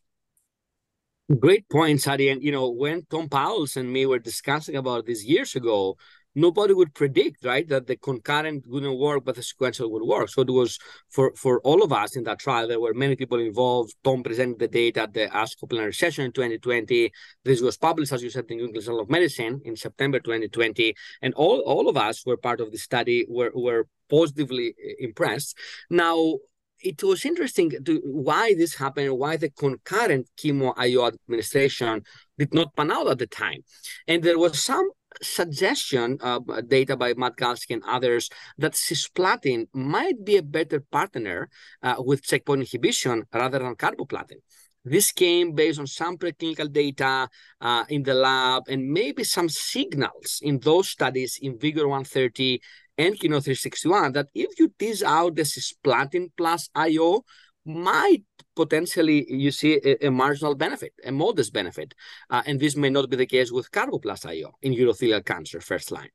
[1.37, 2.29] Great point, Sadi.
[2.29, 5.95] And you know, when Tom Powles and me were discussing about this years ago,
[6.33, 10.29] nobody would predict, right, that the concurrent wouldn't work, but the sequential would work.
[10.29, 12.67] So it was for for all of us in that trial.
[12.67, 13.93] There were many people involved.
[14.03, 17.11] Tom presented the data at the ASCO plenary session in 2020.
[17.45, 20.95] This was published, as you said, in the English Journal of Medicine in September 2020,
[21.21, 23.27] and all all of us were part of the study.
[23.29, 25.55] were were positively eh, impressed.
[25.91, 26.39] Now,
[26.81, 32.03] it was interesting to why this happened, why the concurrent chemo IO administration
[32.37, 33.61] did not pan out at the time.
[34.07, 34.89] And there was some
[35.21, 41.49] suggestion, uh, data by Matt Galsky and others, that cisplatin might be a better partner
[41.83, 44.37] uh, with checkpoint inhibition rather than carboplatin.
[44.85, 47.27] This came based on some preclinical data
[47.59, 52.61] uh, in the lab and maybe some signals in those studies IMvigor 130
[52.99, 57.23] and Keynote 361 that if you tease out the cisplatin plus IO,
[57.65, 58.23] might
[58.55, 61.93] potentially you see a, a, marginal benefit, a modest benefit.
[62.29, 65.61] Uh, and this may not be the case with carbo plus IO in urothelial cancer
[65.61, 66.09] first line.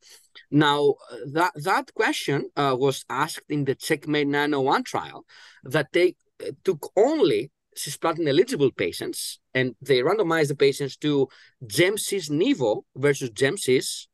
[0.51, 0.95] Now,
[1.33, 5.25] that, that question uh, was asked in the Checkmate 901 trial
[5.65, 11.29] that they uh, took only cisplatin eligible patients and they randomized the patients to
[11.65, 14.07] GemCis Nivo versus GemCis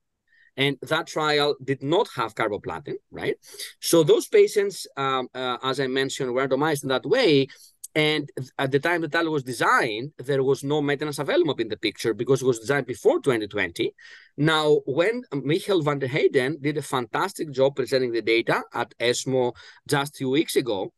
[0.61, 3.37] and that trial did not have carboplatin, right?
[3.81, 7.49] So those patients, um, uh, as I mentioned, were randomized in that way.
[7.94, 11.79] And at the time the trial was designed, there was no maintenance avelumab in the
[11.79, 13.94] picture because it was designed before 2020.
[14.37, 19.55] Now, when Michiel van der Heijden did a fantastic job presenting the data at ESMO
[19.88, 20.92] just a few weeks ago,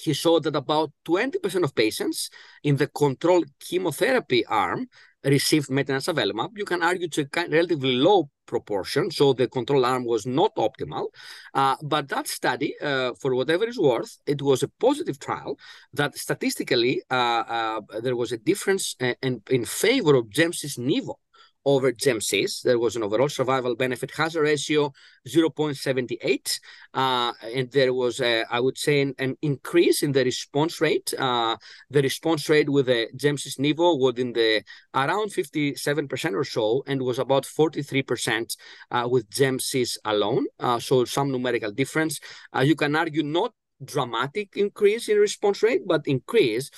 [0.00, 2.30] he showed that about 20% of patients
[2.62, 4.88] in the controlled chemotherapy arm
[5.30, 6.50] received maintenance avelumab.
[6.56, 11.08] You can argue it's a relatively low proportion, so the control arm was not optimal.
[11.52, 15.58] Uh, but that study, uh, for whatever it's worth, it was a positive trial
[15.92, 21.16] that statistically uh, uh there was a difference uh, in, in favor of GemCis Nivo
[21.66, 22.62] over GemCis.
[22.62, 24.92] There was an overall survival benefit hazard ratio
[25.28, 26.60] 0.78,
[26.94, 31.12] uh, and there was, a, I would say, an, an, increase in the response rate.
[31.18, 31.56] Uh,
[31.90, 34.62] the response rate with the GemCis Nivo was in the
[34.94, 38.56] around 57% or so, and was about 43%
[38.92, 40.46] uh, with GemCis alone.
[40.60, 42.20] Uh, so some numerical difference.
[42.56, 43.52] Uh, you can argue not
[43.84, 46.70] dramatic increase in response rate, but increase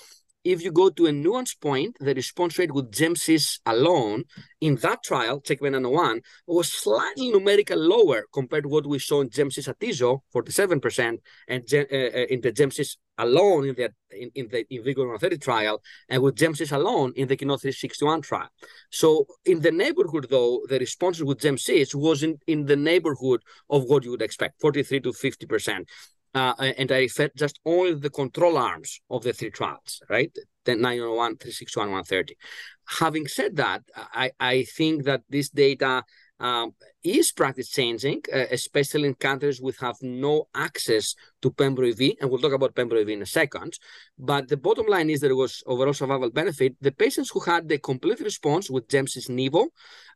[0.44, 4.24] if you go to a nuance point, the response rate with GemCis alone
[4.60, 9.28] in that trial, CheckMate 101, was slightly numerically lower compared to what we saw in
[9.30, 14.64] GemCis Atezo, 47%, and uh, uh, in the GemCis alone in the in, in the
[14.72, 18.48] IMvigor 130 trial, and with GemCis alone in the Keynote 361 trial.
[18.90, 23.84] So in the neighborhood, though, the response with GemCis was in, in the neighborhood of
[23.84, 25.84] what you would expect, 43 to 50%
[26.34, 30.30] uh, and I refer just only the control arms of the three trials, right?
[30.64, 32.36] The 901, 361, 130.
[33.00, 36.04] Having said that, I, I think that this data
[36.40, 41.88] um, is practice changing, uh, especially in countries which have no access to Pembro
[42.20, 43.78] and we'll talk about Pembro in a second.
[44.18, 46.74] But the bottom line is there was overall survival benefit.
[46.80, 49.68] The patients who had the complete response with GemCis Nivo,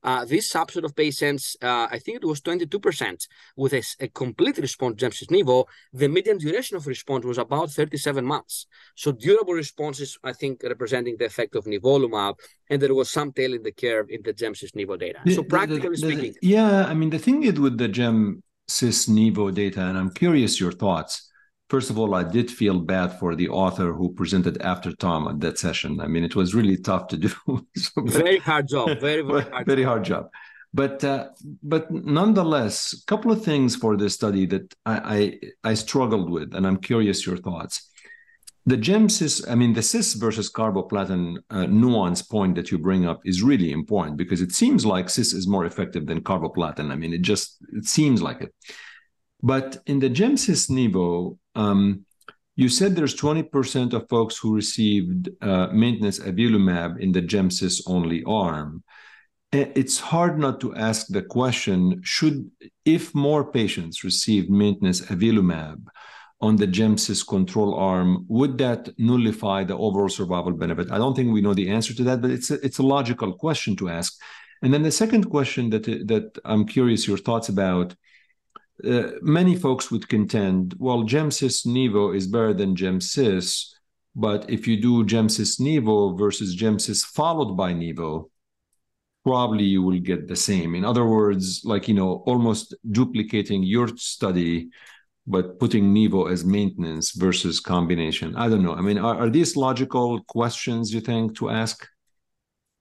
[0.03, 4.59] uh, this subset of patients, uh, I think it was 22% with a, a complete
[4.59, 5.67] response GemCis Nivo.
[5.93, 8.67] The median duration of response was about 37 months.
[8.97, 12.35] So durable responses, I think, representing the effect of nivolumab,
[12.69, 15.21] and there was some tail in the curve in the GemCis Nivo data.
[15.33, 19.07] So practically the, the, speaking, yeah, I mean the thing is with the Gem cis
[19.09, 21.29] Nivo data, and I'm curious your thoughts.
[21.69, 25.41] First of all, I did feel bad for the author who presented after Tom at
[25.41, 26.01] that session.
[26.01, 27.31] I mean, it was really tough to do.
[27.77, 29.01] so, very hard job.
[29.01, 29.67] Very, very hard.
[29.67, 30.29] very hard job.
[30.75, 31.29] But uh,
[31.63, 36.55] but nonetheless, a couple of things for this study that I, I I struggled with,
[36.55, 37.92] and I'm curious your thoughts
[38.65, 43.07] the gem cis i mean the cis versus carboplatin uh, nuance point that you bring
[43.07, 46.91] up is really important because it seems like cis is more effective than carboplatin.
[46.91, 48.55] I mean it just it seems like it.
[49.43, 52.07] But in the gem cis nivo um,
[52.55, 58.23] you said there's 20% of folks who received uh, maintenance avelumab in the gemcis only
[58.25, 58.85] arm.
[59.53, 62.51] It's hard not to ask the question should
[62.87, 65.85] if more patients received maintenance avelumab
[66.43, 70.91] on the GemCis control arm, would that nullify the overall survival benefit?
[70.91, 73.33] I don't think we know the answer to that, but it's a, it's a logical
[73.33, 74.21] question to ask.
[74.61, 77.95] And then the second question that that I'm curious your thoughts about.
[78.85, 83.67] Uh, many folks would contend, well, GemCis Nivo is better than GemCis,
[84.17, 88.31] but if you do GemCis Nivo versus GemCis followed by Nivo,
[89.25, 90.75] probably you will get the same.
[90.75, 94.71] In other words, like you know, almost duplicating your study
[95.27, 98.37] but putting Nivo as maintenance versus combination?
[98.37, 98.75] I don't know.
[98.75, 101.87] I mean, are, are these logical questions you think to ask?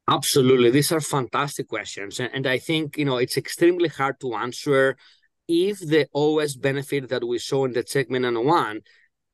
[0.08, 0.72] Absolutely.
[0.72, 2.20] These are fantastic questions.
[2.20, 4.98] And, and I think, you know, it's extremely hard to answer
[5.48, 8.82] if the OS benefit that we saw in the CheckMate one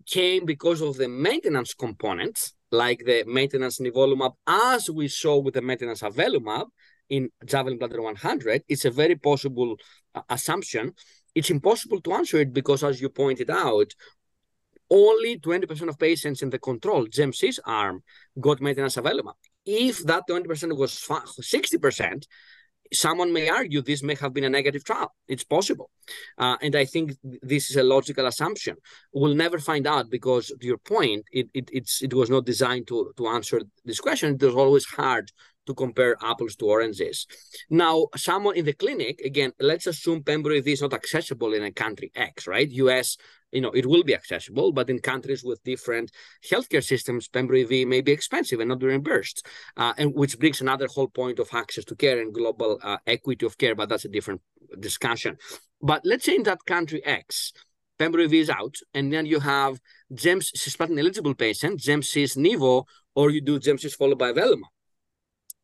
[0.06, 5.62] came because of the maintenance components, like the maintenance nivolumab, as we saw with the
[5.62, 6.68] maintenance avelumab
[7.10, 9.78] in Javelin Bladder 100, it's a very possible
[10.16, 10.94] uh, assumption
[11.38, 13.90] it's impossible to answer it because, as you pointed out,
[14.90, 18.02] only 20% of patients in the control GemCis arm
[18.40, 19.38] got maintenance avelumab.
[19.66, 22.24] If that 20% was 60%,
[22.94, 25.14] someone may argue this may have been a negative trial.
[25.28, 25.92] It's possible.
[26.38, 28.78] Uh, and I think this is a logical assumption.
[29.14, 31.70] We'll never find out because, to your point, it, it,
[32.02, 34.36] it was not designed to, to answer this question.
[34.36, 35.32] It was always hard
[35.68, 37.28] to compare apples to oranges.
[37.70, 42.12] Now, someone in the clinic, again, let's assume Pembro is not accessible in a country
[42.16, 42.70] X, right?
[42.70, 43.18] US,
[43.52, 46.12] you know, it will be accessible, but in countries with different
[46.52, 49.46] healthcare systems, Pembro may be expensive and not reimbursed,
[49.78, 53.46] uh, and which brings another whole point of access to care and global uh, equity
[53.46, 54.42] of care, but that's a different
[54.80, 55.38] discussion.
[55.82, 57.54] But let's say in that country X,
[58.00, 59.80] Pembro is out, and then you have
[60.14, 64.70] GEMS cisplatin eligible patient, GemCis Nivo, or you do GemCis followed by avelumab.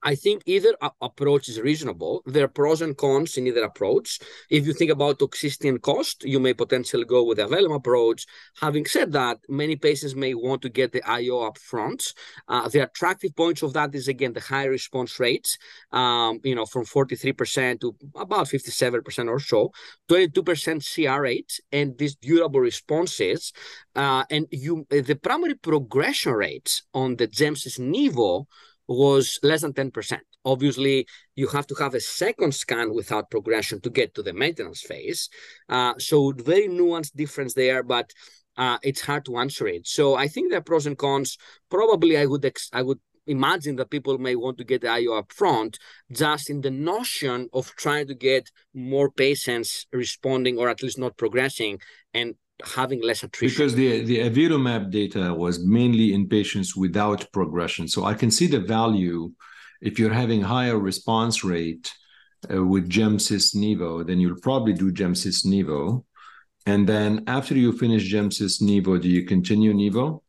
[0.04, 2.22] I think either approach is reasonable.
[2.26, 4.20] There are pros and cons in either approach.
[4.50, 8.26] If you think about toxicity and cost, you may potentially go with the avelumab approach.
[8.60, 12.14] Having said that, many patients may want to get the IO up front.
[12.48, 15.58] Uh, the attractive points of that is again the high response rates,
[15.92, 19.72] um, you know, from 43% to about 57% or so,
[20.10, 23.54] 22% CR rate, and these durable responses.
[23.96, 28.48] Uh, and you, the primary progression rates on the GemCis Nivo
[28.94, 30.20] was less than 10%.
[30.46, 34.82] Obviously, you have to have a second scan without progression to get to the maintenance
[34.82, 35.30] phase.
[35.70, 38.12] Uh, so very nuanced difference there, but
[38.58, 39.88] uh, it's hard to answer it.
[39.88, 41.38] So I think there are pros and cons.
[41.70, 45.14] Probably I would ex- I would imagine that people may want to get the IO
[45.14, 45.80] up front
[46.12, 51.18] just in the notion of trying to get more patients responding or at least not
[51.18, 51.80] progressing
[52.14, 52.36] and
[52.76, 53.56] having less attrition.
[53.56, 57.88] Because the, the avelumab data was mainly in patients without progression.
[57.88, 59.32] So I can see the value
[59.82, 61.94] if you're having higher response rate
[62.54, 66.06] uh, with GemCis Nivo, then you'll probably do GemCis Nivo.
[66.66, 70.22] And then after you finish GemCis Nivo, do you continue Nivo?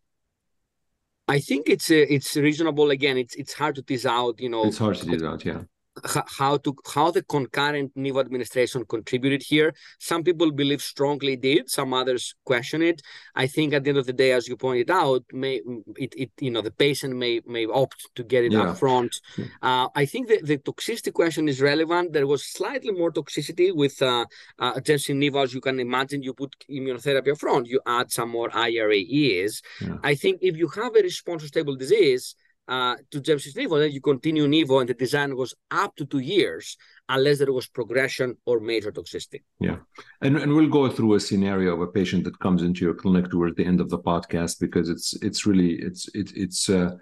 [1.28, 2.90] I think it's uh, it's reasonable.
[2.90, 4.38] Again, it's it's hard to tease out.
[4.40, 5.44] You know, it's hard to tease out.
[5.44, 5.62] Yeah
[6.02, 9.74] how to how the concurrent Nivo administration contributed here.
[9.98, 11.70] Some people believe strongly did.
[11.70, 13.00] Some others question it.
[13.34, 15.60] I think at the end of the day, as you pointed out, may
[15.96, 18.70] it, it you know the patient may may opt to get it yeah.
[18.70, 19.20] up front.
[19.36, 19.44] Yeah.
[19.62, 22.12] Uh, I think the, the toxicity question is relevant.
[22.12, 24.26] There was slightly more toxicity with uh,
[24.58, 26.22] uh, Nivo, as you can imagine.
[26.22, 29.62] You put immunotherapy up front, you add some more IRAEs.
[29.80, 29.96] Yeah.
[30.02, 32.34] I think if you have a response to stable disease
[32.68, 36.20] uh, to GemCis Nivo, then you continue Nivo, and the design was up to two
[36.20, 36.76] years
[37.08, 39.42] unless there was progression or major toxicity.
[39.60, 39.76] Yeah,
[40.22, 43.30] and and we'll go through a scenario of a patient that comes into your clinic
[43.30, 46.68] towards the end of the podcast because it's it's really it's it, it's.
[46.68, 46.96] Uh,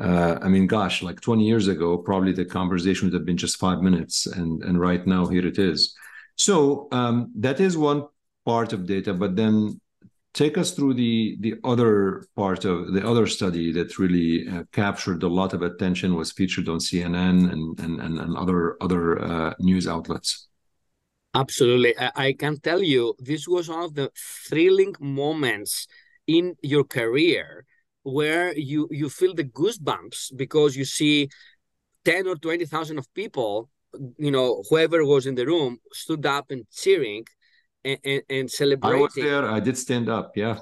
[0.00, 3.58] uh, I mean, gosh, like 20 years ago, probably the conversation would have been just
[3.58, 5.94] five minutes, and and right now here it is.
[6.36, 8.06] So um, that is one
[8.46, 9.80] part of data, but then
[10.32, 15.22] take us through the the other part of the other study that really uh, captured
[15.22, 19.54] a lot of attention was featured on cnn and and, and, and other other uh,
[19.58, 20.48] news outlets.
[21.32, 21.96] Absolutely.
[21.96, 24.10] I, I, can tell you this was one of the
[24.48, 25.86] thrilling moments
[26.26, 27.64] in your career
[28.02, 31.28] where you you feel the goosebumps because you see
[32.04, 33.68] 10 or 20,000 of people
[34.18, 37.24] you know whoever was in the room stood up and cheering
[37.84, 38.98] and, and, and celebrating.
[38.98, 39.48] I was there.
[39.48, 40.36] I did stand up.
[40.36, 40.58] Yeah.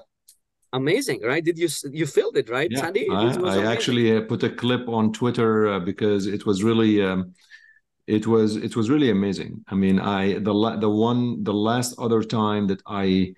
[0.72, 1.42] Amazing, right?
[1.42, 3.08] Did you you filled it, right, yeah, Chadi?
[3.10, 7.02] I, I actually uh, put a clip on Twitter uh, because it was really.
[7.02, 7.34] Um,
[8.06, 9.64] it was it was really amazing.
[9.68, 13.34] I mean, I the the one the last other time that I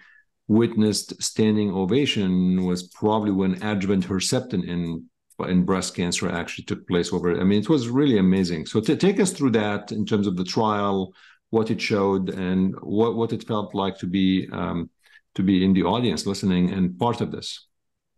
[0.46, 5.08] witnessed standing ovation was probably when adjuvant Herceptin in
[5.48, 7.40] in breast cancer actually took place over.
[7.40, 8.66] I mean, it was really amazing.
[8.66, 11.14] So to take us through that in terms of the trial,
[11.50, 14.88] what it showed and what, what it felt like to be um,
[15.34, 17.66] to be in the audience listening and part of this.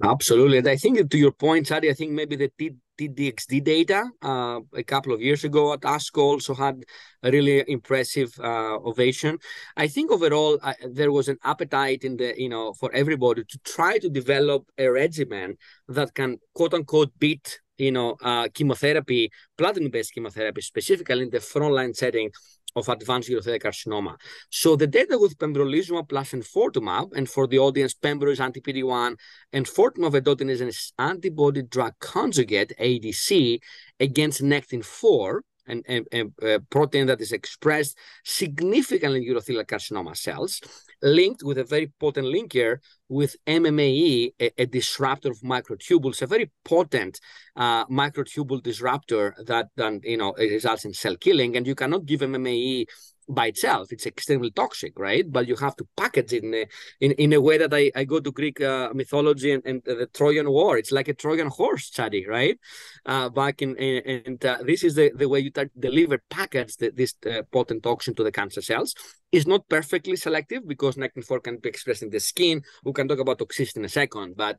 [0.02, 0.58] Absolutely.
[0.58, 2.50] And I think to your point, Chadi, I think maybe the
[2.98, 6.82] TDXD data uh, a couple of years ago at ASCO also had
[7.22, 9.38] a really impressive uh, ovation.
[9.76, 13.58] I think overall uh, there was an appetite in the, you know, for everybody to
[13.64, 15.56] try to develop a regimen
[15.88, 21.96] that can quote unquote beat you know, uh, chemotherapy, platinum-based chemotherapy, specifically in the frontline
[21.96, 22.30] setting
[22.74, 24.16] of advanced urothelial carcinoma.
[24.50, 29.16] So the data with pembrolizumab plus enfortumab, and for the audience, pembro is anti-PD-1,
[29.52, 33.60] and enfortumab vedotin is an antibody drug conjugate, ADC,
[34.00, 35.40] against Nectin-4,
[35.72, 40.60] and, a protein that is expressed significantly in urothelial carcinoma cells,
[41.02, 46.50] linked with a very potent linker with MMAE, a, a disruptor of microtubules, a very
[46.64, 47.20] potent
[47.56, 51.56] uh, microtubule disruptor that then you know results in cell killing.
[51.56, 52.86] And you cannot give MMAE
[53.28, 53.92] by itself.
[53.92, 55.24] It's extremely toxic, right?
[55.30, 56.66] But you have to package it in a,
[57.00, 60.08] in, in a way that I, I go to Greek uh, mythology and, and the
[60.12, 60.78] Trojan War.
[60.78, 62.58] It's like a Trojan horse study, right?
[63.06, 66.90] Uh, back in, in and uh, this is the, the way you deliver, package the,
[66.90, 68.94] this uh, potent toxin to the cancer cells.
[69.30, 72.62] It's not perfectly selective because Nectin-4 can be expressed in the skin.
[72.84, 74.58] We can talk about toxicity in a second, but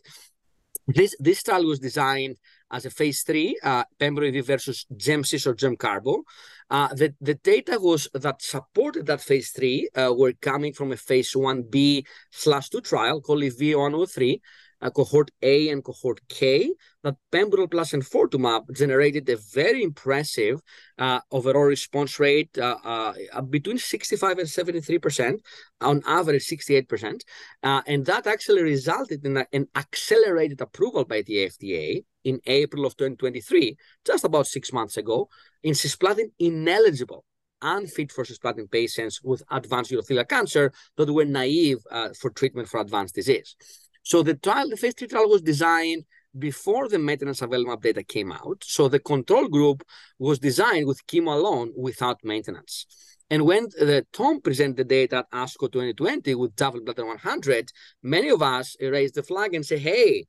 [0.88, 2.38] this this trial was designed
[2.72, 6.24] as a phase three, uh, pembrolizumab versus GemCis or GemCarbo.
[6.70, 10.98] Uh, the, the data was that supported that phase three uh, were coming from a
[10.98, 14.40] phase 1b slash 2 trial called EV103,
[14.84, 16.74] uh, cohort A and cohort K,
[17.04, 20.62] that pembrol plus enfortumab generated a very impressive
[21.00, 25.42] uh, overall response rate uh, uh, between 65 and 73 percent,
[25.82, 27.24] on average 68 percent,
[27.64, 32.86] uh, and that actually resulted in a, an accelerated approval by the FDA in April
[32.86, 33.76] of 2023,
[34.06, 35.30] just about six months ago,
[35.64, 37.24] in cisplatin ineligible
[37.64, 42.82] unfit for cisplatin patients with advanced urothelial cancer that were naive uh, for treatment for
[42.82, 43.56] advanced disease.
[44.04, 46.06] So the trial, the phase three trial was designed
[46.38, 48.64] before the maintenance avelumab data came out.
[48.64, 49.84] So the control group
[50.20, 52.86] was designed with chemo alone without maintenance.
[53.30, 57.72] And when the Tom presented the data at ASCO 2020 with Javelin Bladder 100,
[58.04, 60.26] many of us raised the flag and say, hey,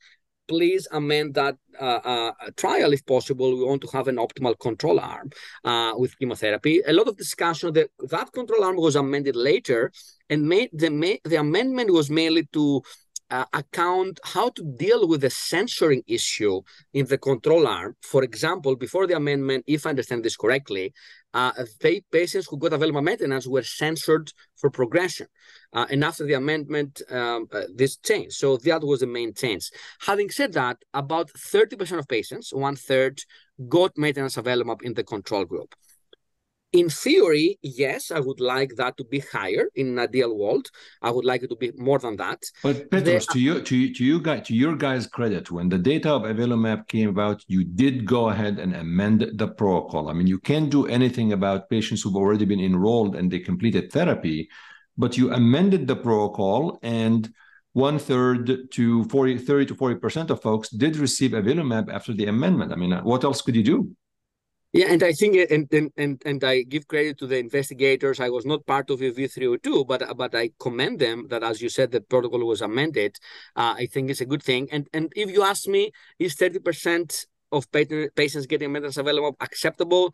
[0.47, 3.57] please amend that uh, uh, trial if possible.
[3.57, 5.31] We want to have an optimal control arm
[5.65, 6.83] uh, with chemotherapy.
[6.87, 9.93] A lot of discussion that that control arm was amended later,
[10.31, 12.83] and made the the amendment was mainly to
[13.35, 16.57] uh, account how to deal with the censoring issue
[16.93, 17.97] in the control arm.
[18.01, 20.95] For example, before the amendment, if I understand this correctly,
[21.41, 21.53] uh,
[22.13, 25.27] patients who got avelumab maintenance were censored for progression.
[25.73, 28.37] Uh, and after the amendment, um, uh, this changed.
[28.37, 29.65] So that was the main change.
[30.11, 33.21] Having said that, about 30% of patients, one third,
[33.69, 35.75] got maintenance avelumab in the control group.
[36.75, 40.67] In theory, yes, I would like that to be higher in an ideal world.
[41.01, 42.43] I would like it to be more than that.
[42.65, 45.79] But Petros, to you, to you, to you guys, to your guys' credit, when the
[45.79, 50.09] data of avelumab came about, you did go ahead and amend the protocol.
[50.09, 53.93] I mean, you can't do anything about patients who've already been enrolled and they completed
[53.93, 54.49] therapy,
[54.99, 57.33] but you amended the protocol and
[57.73, 62.73] one third to 40, 30 to 40% of folks did receive avelumab after the amendment.
[62.73, 63.97] I mean, what else could you do?
[64.75, 68.19] Yeah, and I think, and, and and and I give credit to the investigators.
[68.19, 71.69] I was not part of EV 302, but but I commend them that, as you
[71.69, 73.17] said, the protocol was amended.
[73.55, 74.69] Uh, I think it's a good thing.
[74.73, 80.13] And and if you ask me, is 30% of patients getting maintenance avelumab acceptable?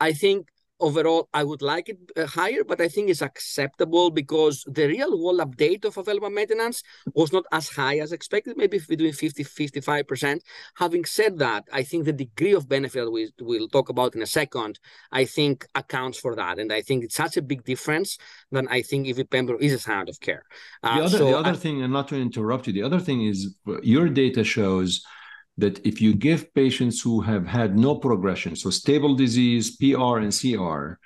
[0.00, 0.48] I think
[0.80, 5.22] overall, I would like it uh, higher, but I think it's acceptable because the real
[5.22, 6.82] world update of avelumab maintenance
[7.14, 10.40] was not as high as expected, maybe between 50 55%.
[10.76, 14.26] Having said that, I think the degree of benefit we will talk about in a
[14.26, 14.78] second,
[15.12, 16.58] I think accounts for that.
[16.58, 18.18] And I think it's such a big difference
[18.52, 20.44] that I think if Pembro is a standard of care.
[20.82, 23.00] Uh, the other, so the other I, thing, and not to interrupt you, the other
[23.00, 25.04] thing is your data shows
[25.60, 30.32] that if you give patients who have had no progression, so stable disease, PR and
[30.32, 30.98] CR,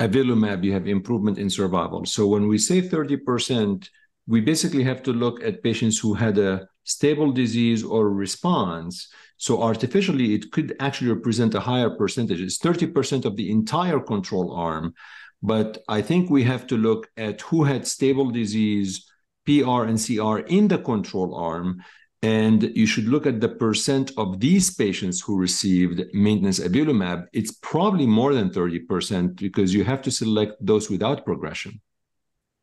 [0.00, 2.04] avelumab, you have improvement in survival.
[2.04, 3.88] So when we say 30%,
[4.26, 9.08] we basically have to look at patients who had a stable disease or response.
[9.36, 12.40] So artificially, it could actually represent a higher percentage.
[12.40, 14.94] It's 30% of the entire control arm.
[15.42, 19.06] But I think we have to look at who had stable disease,
[19.46, 21.82] PR and CR in the control arm
[22.22, 27.26] and you should look at the percent of these patients who received maintenance avelumab.
[27.32, 31.80] It's probably more than 30% because you have to select those without progression.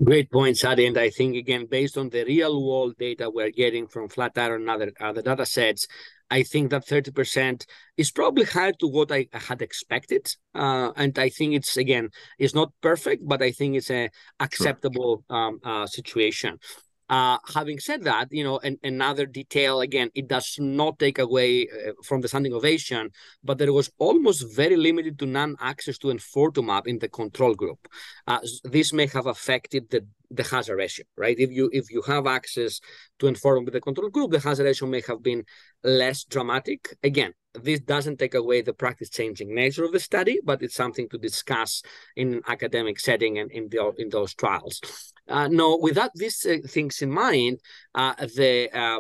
[0.04, 0.88] Great point, Chadi.
[0.88, 4.70] And I think, again, based on the real world data we're getting from Flatiron and
[4.70, 5.88] other, other data sets,
[6.30, 10.36] I think that 30% is probably higher to what I had expected.
[10.54, 14.10] Uh, and I think it's, again, it's not perfect, but I think it's a
[14.42, 15.38] acceptable sure.
[15.38, 16.58] um, uh, situation.
[17.08, 21.68] Uh, having said that, you know, and another detail again, it does not take away
[21.68, 23.12] uh, from the standing ovation,
[23.44, 27.88] but there was almost very limited to none access to enfortumab in the control group.
[28.26, 31.38] Uh, this may have affected the the hazard ratio, right?
[31.38, 32.80] If you if you have access
[33.20, 35.44] to enfortumab with the control group, the hazard ratio may have been
[35.84, 36.98] less dramatic.
[37.04, 41.08] Again, this doesn't take away the practice changing nature of the study, but it's something
[41.10, 41.84] to discuss
[42.16, 44.82] in an academic setting and in the, in those trials.
[45.28, 47.60] Uh, no, without these uh, things in mind,
[47.96, 49.00] uh, the uh,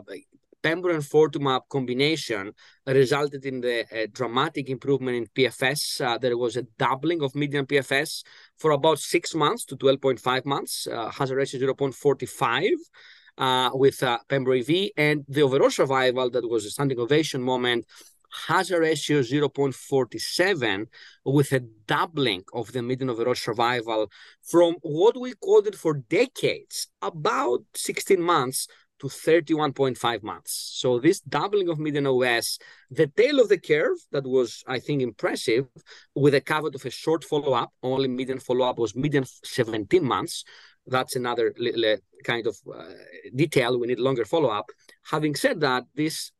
[0.65, 2.51] Pembro and enfortumab combination
[2.87, 6.01] resulted in the uh, dramatic improvement in PFS.
[6.01, 8.23] Uh, there was a doubling of median PFS
[8.57, 12.71] for about six months to 12.5 months, uh, hazard ratio 0.45
[13.37, 17.85] uh, with uh, Pembro EV, and the overall survival that was a standing ovation moment
[18.47, 20.87] hazard ratio 0.47
[21.23, 24.09] with a doubling of the median overall survival
[24.43, 25.33] from what we
[25.65, 28.67] it for decades, about 16 months
[28.99, 30.71] to 31.5 months.
[30.75, 32.57] So this doubling of median OS,
[32.89, 35.67] the tail of the curve that was, I think, impressive,
[36.13, 40.45] with a caveat of a short follow-up, only median follow-up was median 17 months.
[40.87, 42.83] That's another little kind of uh,
[43.35, 43.79] detail.
[43.79, 44.69] We need longer follow-up.
[45.11, 46.31] Having said that, this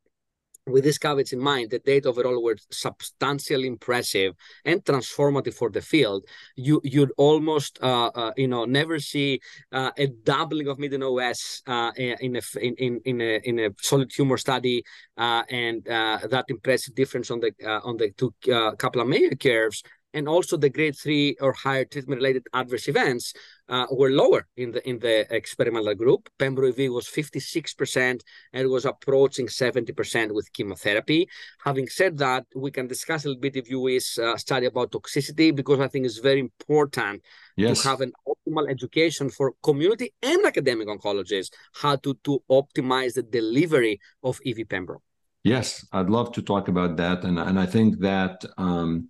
[0.68, 5.82] with these caveats in mind, the data overall were substantially impressive and transformative for the
[5.82, 6.26] field.
[6.55, 9.41] You you'd almost uh, uh, you know never see
[9.72, 14.09] uh, a doubling of median OS uh, in a in in a in a solid
[14.09, 14.84] tumor study
[15.18, 17.51] uh, and uh, that impressive difference on the
[17.84, 18.34] on the two
[18.80, 19.84] Kaplan-Meier curves
[20.16, 23.34] and also the grade three or higher treatment-related adverse events
[23.68, 26.30] uh, were lower in the in the experimental group.
[26.39, 28.22] Pembro EV was 56%
[28.53, 31.28] and was approaching 70% with chemotherapy.
[31.63, 34.91] Having said that, we can discuss a little bit if you wish uh, study about
[34.91, 37.22] toxicity because I think it's very important
[37.57, 37.82] yes.
[37.82, 41.51] to have an optimal education for community and academic oncologists
[41.82, 44.99] how to, to optimize the delivery of EV Pembro.
[45.45, 47.24] Yes, I'd love to talk about that.
[47.24, 49.09] And, and I think that um,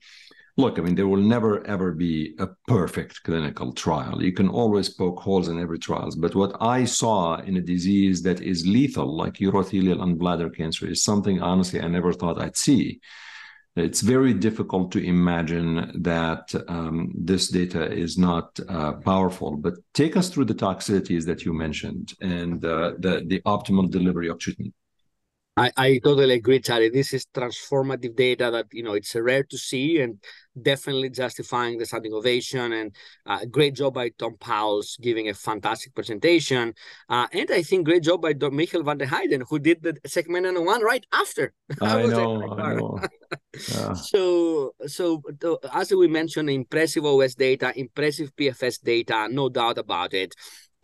[0.57, 4.23] look, I mean, there will never ever be a perfect clinical trial.
[4.23, 6.09] You can always poke holes in every trial.
[6.17, 10.87] But what I saw in a disease that is lethal, like urothelial and bladder cancer,
[10.87, 13.01] is something honestly I never thought I'd see.
[13.75, 19.57] it's very difficult to imagine that um, this data is not uh, powerful.
[19.57, 24.29] But take us through the toxicities that you mentioned and uh, the, the optimal delivery
[24.29, 24.73] of treatment.
[25.57, 26.91] I, I totally agree, Chadi.
[26.91, 30.21] This is transformative data that you know it's rare to see and
[30.61, 32.73] definitely justifying the standing ovation.
[32.73, 32.95] And
[33.25, 36.73] uh, great job by Tom Powles giving a fantastic presentation.
[37.07, 38.51] Uh, and I think great job by Dr.
[38.51, 41.53] Michiel van der Heijden, who did the segment on one right after.
[41.81, 42.99] I, I know, I know.
[43.71, 43.93] Yeah.
[43.93, 45.21] So, so
[45.73, 50.35] as we mentioned, impressive OS data, impressive PFS data, no doubt about it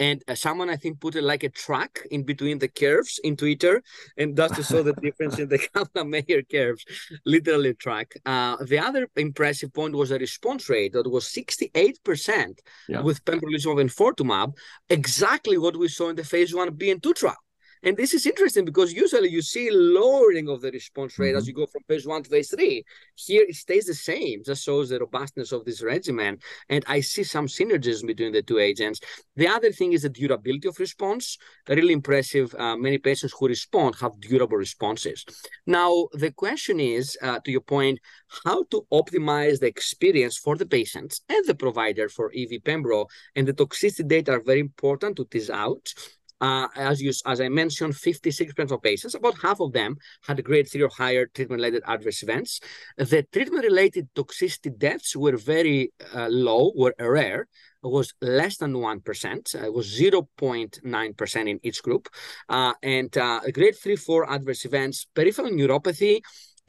[0.02, 3.38] and uh, someone I think put it like a track in between the curves in
[3.38, 3.84] Twitter,
[4.18, 6.84] and that's to show the difference in the Kaplan-Meier curves,
[7.24, 8.14] literally track.
[8.26, 12.58] Uh, the other impressive point was the response rate that was 68%
[12.90, 13.02] yeah.
[13.02, 14.54] with pembrolizumab and enfortumab,
[14.90, 17.38] exactly what we saw in the phase one B and two trial.
[17.84, 21.38] And this is interesting because usually you see lowering of the response rate mm-hmm.
[21.38, 22.84] as you go from phase one to phase three.
[23.16, 26.38] Here it stays the same, just shows the robustness of this regimen.
[26.70, 29.00] And I see some synergism between the two agents.
[29.36, 31.38] The other thing is the durability of response.
[31.68, 32.54] Really impressive.
[32.58, 35.26] Uh, many patients who respond have durable responses.
[35.66, 38.00] Now, the question is, uh, to your point,
[38.46, 43.08] how to optimize the experience for the patients and the provider for EV Pembro.
[43.36, 45.94] And the toxicity data are very important to tease out.
[46.42, 50.68] Uh, as you as I mentioned, 56% of patients, about half of them had grade
[50.68, 52.60] three or higher treatment-related adverse events.
[52.98, 57.48] The treatment-related toxicity deaths were very uh, low, were rare.
[57.84, 59.56] Was less than 1%.
[59.56, 62.10] Uh, it was 0.9% in each group.
[62.48, 66.22] Uh, and uh, grade three, four adverse events, peripheral neuropathy,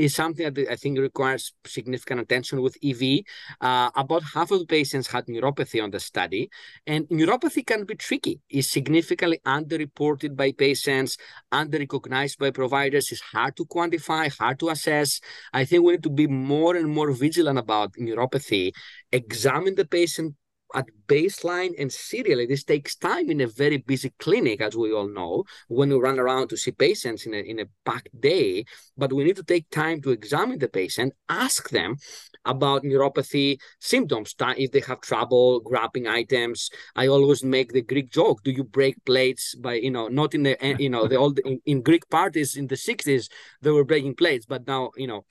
[0.03, 3.21] is something that I think requires significant attention with EV.
[3.61, 6.51] Uh, about half of the patients had neuropathy on the study,
[6.89, 8.41] and neuropathy can be tricky.
[8.51, 11.17] It's significantly underreported by patients,
[11.53, 13.13] underrecognized by providers.
[13.13, 15.21] It's hard to quantify, hard to assess.
[15.53, 18.73] I think we need to be more and more vigilant about neuropathy.
[19.13, 20.35] Examine the patient
[20.75, 22.47] at baseline and serially.
[22.47, 26.19] This takes time in a very busy clinic, as we all know, when we run
[26.19, 28.65] around to see patients in a, in a packed day.
[28.97, 31.97] But we need to take time to examine the patient, ask them
[32.45, 36.71] about neuropathy symptoms, if they have trouble grabbing items.
[36.97, 40.43] I always make the Greek joke, do you break plates by, you know, not in
[40.43, 43.29] the, eh, you know, the old, in, in Greek parties in the 60s,
[43.61, 45.25] they were breaking plates, but now, you know,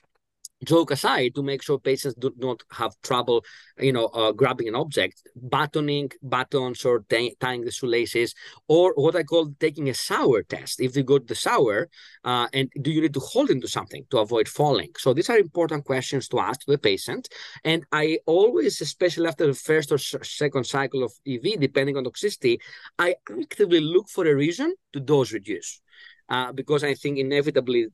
[0.64, 3.44] joke aside to make sure patients do not have trouble
[3.78, 8.34] you know uh, grabbing an object buttoning buttons or t- tying the shoelaces
[8.68, 10.80] or what i call taking a shower test.
[10.80, 11.88] If they go to the shower
[12.24, 14.90] uh, and do you need to hold into something to avoid falling?
[14.98, 17.28] So these are important questions to ask the patient.
[17.64, 22.54] And i always especially after the first or second cycle of ev depending on toxicity
[22.98, 25.80] i actively look for a reason to dose reduce
[26.28, 27.88] uh, because I think inevitably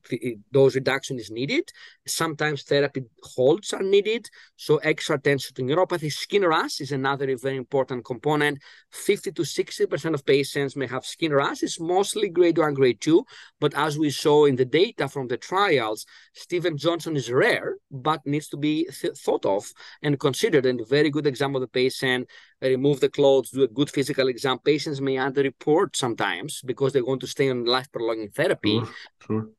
[0.51, 1.69] those reduction is needed.
[2.07, 4.29] Sometimes therapy holds are needed.
[4.55, 6.11] So extra attention to neuropathy.
[6.11, 8.59] Skin rash is another very important component.
[8.91, 11.63] 50 to 60% of patients may have skin rash.
[11.63, 13.25] It's mostly grade one, grade two.
[13.59, 18.47] But as we saw in the data from the trials, Stevens-Johnson is rare, but needs
[18.49, 19.71] to be th- thought of
[20.01, 20.65] and considered.
[20.65, 22.29] And a very good example of the patient
[22.61, 24.59] remove the clothes, do a good physical exam.
[24.59, 28.79] Patients may underreport sometimes because they want to stay on life prolonging therapy.
[28.79, 28.89] Sure,
[29.25, 29.49] sure.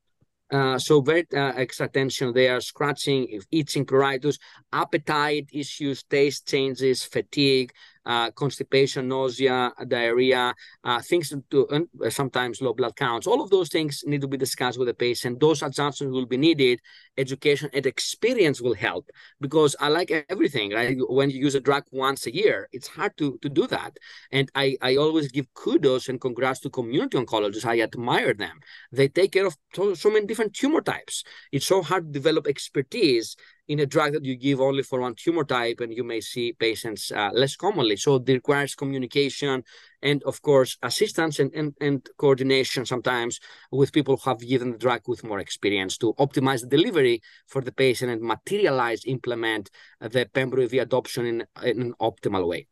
[0.50, 4.38] Uh, so very uh, extra attention there, scratching, itching, pruritus,
[4.72, 7.72] appetite issues, taste changes, fatigue,
[8.06, 13.26] uh, constipation, nausea, diarrhea, uh, things to uh, sometimes low blood counts.
[13.26, 15.40] All of those things need to be discussed with the patient.
[15.40, 16.80] Those adjustments will be needed.
[17.16, 20.72] Education and experience will help because I like everything.
[20.72, 20.96] Right?
[21.08, 23.96] When you use a drug once a year, it's hard to, to do that.
[24.32, 27.64] And I, I always give kudos and congrats to community oncologists.
[27.64, 28.60] I admire them.
[28.92, 31.24] They take care of so, so many different tumor types.
[31.52, 33.36] It's so hard to develop expertise
[33.70, 36.52] in a drug that you give only for one tumor type, and you may see
[36.52, 37.96] patients uh, less commonly.
[37.96, 39.62] So it requires communication
[40.02, 43.38] and, of course, assistance and, and, and coordination sometimes
[43.70, 47.62] with people who have given the drug with more experience to optimize the delivery for
[47.62, 52.66] the patient and materialize, implement the Pembro adoption in, in an optimal way.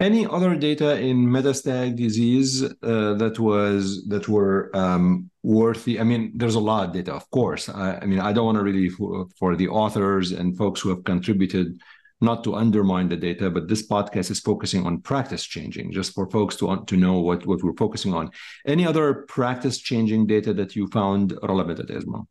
[0.00, 5.98] Any other data in metastatic disease uh, that was that were um, worthy?
[5.98, 7.68] I mean, there's a lot of data, of course.
[7.68, 10.90] I, I mean, I don't want to really for, for, the authors and folks who
[10.90, 11.80] have contributed
[12.20, 16.30] not to undermine the data, but this podcast is focusing on practice changing, just for
[16.30, 18.30] folks to to know what what we're focusing on.
[18.66, 22.28] Any other practice changing data that you found relevant at ESMO?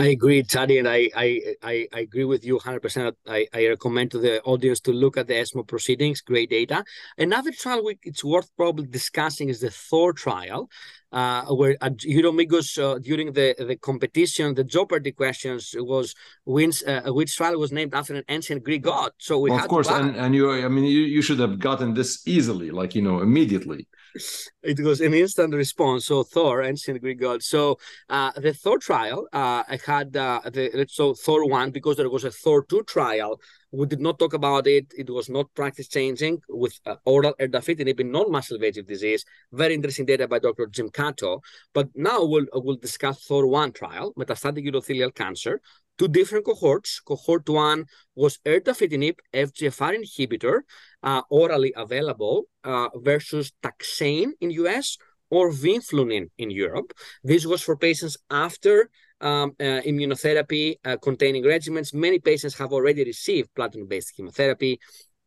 [0.00, 3.14] I agree, Chadi, and I, I, I, I, agree with you 100%.
[3.26, 6.84] I, I recommend to the audience to look at the ESMO proceedings, great data.
[7.16, 10.70] Another trial we, it's worth probably discussing is the Thor trial,
[11.10, 17.02] uh, where uh, Uromigos, uh, during the, the competition, the Jeopardy questions was wins, uh,
[17.06, 19.10] which trial was named after an ancient Greek god.
[19.18, 21.94] So we well, of course, and, and you, I mean, you, you should have gotten
[21.94, 23.88] this easily, like, you know, immediately
[24.62, 26.06] it was an instant response.
[26.06, 27.42] So Thor, ancient Greek god.
[27.42, 32.10] So uh, the Thor trial, uh, I had uh, the so Thor one because there
[32.10, 33.40] was a Thor two trial.
[33.70, 34.86] We did not talk about it.
[34.96, 39.24] It was not practice changing with uh, oral erdafitinib in non-muscle invasive disease.
[39.52, 40.66] Very interesting data by Dr.
[40.68, 41.40] Jim Catto.
[41.74, 45.60] But now we'll we'll discuss Thor one trial, metastatic urothelial cancer.
[45.98, 47.00] Two different cohorts.
[47.00, 50.60] Cohort one was erdafitinib, FGFR inhibitor,
[51.02, 54.96] uh, orally available uh, versus taxane in US
[55.30, 56.92] or vinflunine in Europe.
[57.22, 58.90] This was for patients after
[59.20, 61.92] um, uh, immunotherapy uh, containing regimens.
[61.92, 64.78] Many patients have already received platinum-based chemotherapy.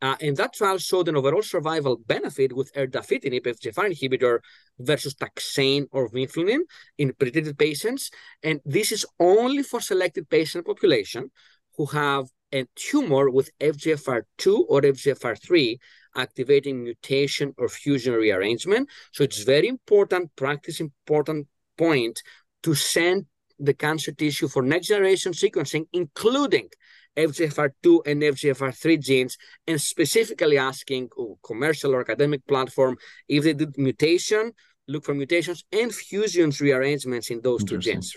[0.01, 4.39] Uh, and that trial showed an overall survival benefit with erdafitinib, FGFR inhibitor,
[4.79, 6.61] versus taxane or vinflunine
[6.97, 8.09] in pretreated patients.
[8.41, 11.29] And this is only for selected patient population
[11.77, 15.77] who have a tumor with FGFR2 or FGFR3
[16.15, 18.89] activating mutation or fusion rearrangement.
[19.13, 21.47] So it's very important, practice important
[21.77, 22.21] point
[22.63, 23.25] to send
[23.59, 26.69] the cancer tissue for next generation sequencing, including
[27.15, 29.37] FGFR2 and FGFR3 genes,
[29.67, 32.97] and specifically asking oh, commercial or academic platform
[33.27, 34.51] if they did mutation,
[34.87, 38.15] look for mutations and fusions rearrangements in those two genes.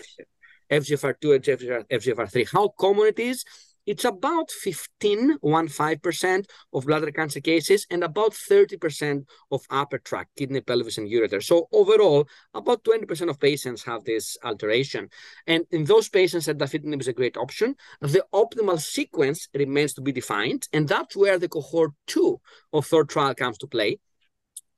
[0.71, 2.51] FGFR2 and FGFR3.
[2.51, 3.45] How common it is?
[3.85, 10.61] It's about 15, 15% of bladder cancer cases and about 30% of upper tract, kidney,
[10.61, 11.43] pelvis, and ureter.
[11.43, 15.09] So overall, about 20% of patients have this alteration.
[15.45, 17.75] And in those patients, erdafitinib is a great option.
[18.01, 22.39] The optimal sequence remains to be defined, and that's where the cohort two
[22.73, 23.99] of Thor trial comes to play.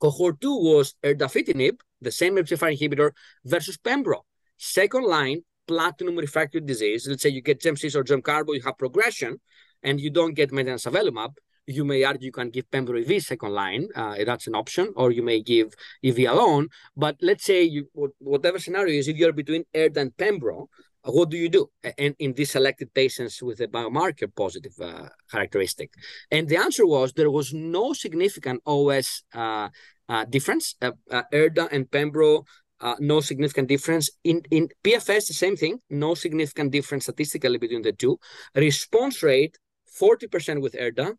[0.00, 3.12] Cohort two was erdafitinib, the same FGFR inhibitor,
[3.44, 4.20] versus pembro.
[4.58, 9.40] Second line, platinum refractory disease, let's say you get gemcitabine or gemcarbo, you have progression,
[9.82, 11.34] and you don't get maintenance avelumab,
[11.68, 13.88] you may argue you can give pembro EV second line.
[13.94, 16.68] Uh, that's an option, or you may give EV alone.
[16.96, 17.88] But let's say you
[18.18, 20.68] whatever scenario is, if you're between ERD and pembro,
[21.04, 21.70] uh, what do you do?
[21.98, 25.92] And in these selected patients with a biomarker positive uh, characteristic,
[26.30, 29.68] and the answer was there was no significant OS uh,
[30.08, 30.74] uh, difference.
[30.80, 30.92] Uh,
[31.32, 32.44] ERDA and pembro
[32.80, 34.10] uh, no significant difference.
[34.24, 38.18] In, in PFS, the same thing, no significant difference statistically between the two.
[38.54, 39.58] Response rate,
[40.00, 41.14] 40% with ERDA,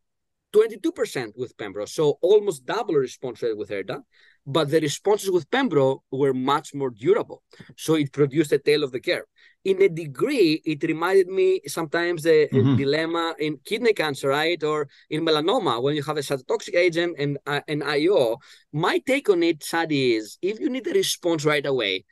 [0.55, 4.01] 22% with Pembro, so almost double response rate with ERDA,
[4.45, 7.43] but the responses with Pembro were much more durable.
[7.77, 9.25] So it produced a tail of the curve
[9.65, 12.77] in a degree, it reminded me sometimes the mm-hmm.
[12.77, 14.61] dilemma in kidney cancer, right?
[14.63, 18.37] Or in melanoma, when you have a cytotoxic agent and uh, an IO.
[18.71, 22.05] My take on it, Chadi, is if you need a response right away,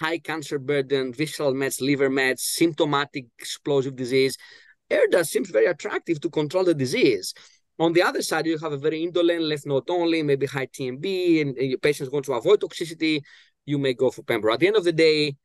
[0.00, 4.36] high cancer burden, visceral mets, liver mets, symptomatic explosive disease,
[4.90, 7.32] ERDA seems very attractive to control the disease.
[7.78, 11.42] On the other side, you have a very indolent left node only, maybe high TMB,
[11.42, 13.20] and, and your patients want to avoid toxicity.
[13.66, 14.52] You may go for pembro.
[14.52, 15.36] At the end of the day,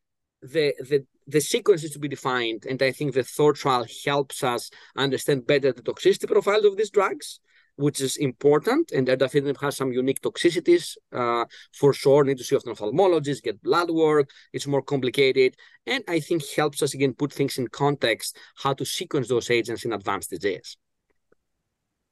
[0.41, 4.43] the the the sequence is to be defined, and I think the Thor trial helps
[4.43, 7.39] us understand better the toxicity profile of these drugs,
[7.76, 8.91] which is important.
[8.91, 12.24] And erdafitinib has some unique toxicities uh, for sure.
[12.24, 14.30] Need to see an ophthalmologist, get blood work.
[14.51, 15.55] It's more complicated,
[15.86, 19.86] and I think helps us again put things in context how to sequence those agents
[19.86, 20.78] in advanced disease.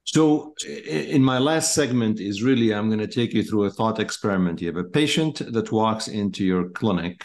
[0.03, 3.99] So, in my last segment, is really I'm going to take you through a thought
[3.99, 4.59] experiment.
[4.59, 7.23] You have a patient that walks into your clinic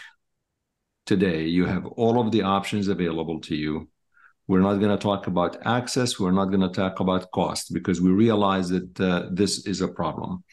[1.07, 1.45] today.
[1.45, 3.89] You have all of the options available to you.
[4.47, 6.19] We're not going to talk about access.
[6.19, 9.87] We're not going to talk about cost because we realize that uh, this is a
[9.87, 10.43] problem.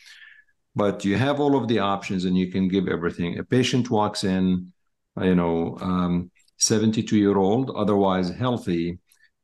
[0.74, 3.38] But you have all of the options and you can give everything.
[3.38, 4.72] A patient walks in,
[5.20, 8.98] you know, um, 72 year old, otherwise healthy,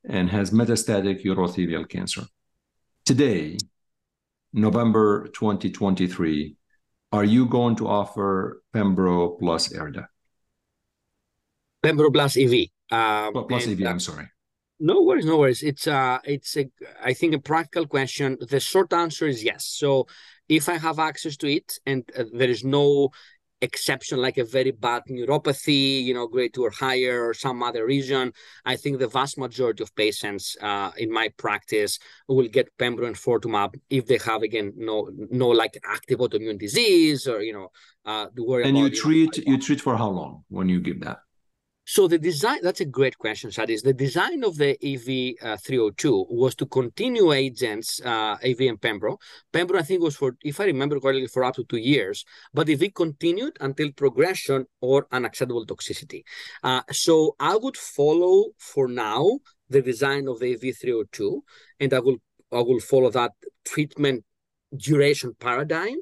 [0.08, 2.22] and has metastatic urothelial cancer.
[3.04, 3.58] Today,
[4.52, 6.56] November 2023,
[7.12, 10.06] are you going to offer Pembro plus ERDA?
[11.82, 12.68] Pembro plus EV.
[12.90, 13.86] Um, plus and, EV.
[13.86, 14.26] I'm sorry.
[14.78, 15.62] No worries, no worries.
[15.62, 16.70] It's uh, it's a,
[17.02, 18.38] I think a practical question.
[18.40, 19.66] The short answer is yes.
[19.66, 20.06] So
[20.48, 23.10] if I have access to it and uh, there is no
[23.62, 27.84] exception like a very bad neuropathy, you know, grade two or higher or some other
[27.84, 28.32] region,
[28.64, 33.74] I think the vast majority of patients uh, in my practice will get pembro enfortumab
[33.90, 37.68] if they have again no no like active autoimmune disease or you know
[38.06, 38.64] uh, worry.
[38.64, 41.18] And about, you treat you, know, you treat for how long when you give that?
[41.94, 43.82] So the design, that's a great question, Sadis.
[43.82, 49.18] The design of the EV302 uh, was to continue agents, uh, EV and Pembro.
[49.52, 52.24] Pembro, I think, was for, if I remember correctly, for up to two years,
[52.54, 56.22] but EV continued until progression or unacceptable toxicity.
[56.62, 61.40] Uh, so I would follow for now the design of the EV302,
[61.80, 62.18] and I will
[62.52, 63.32] I will follow that
[63.64, 64.22] treatment
[64.76, 65.96] duration paradigm.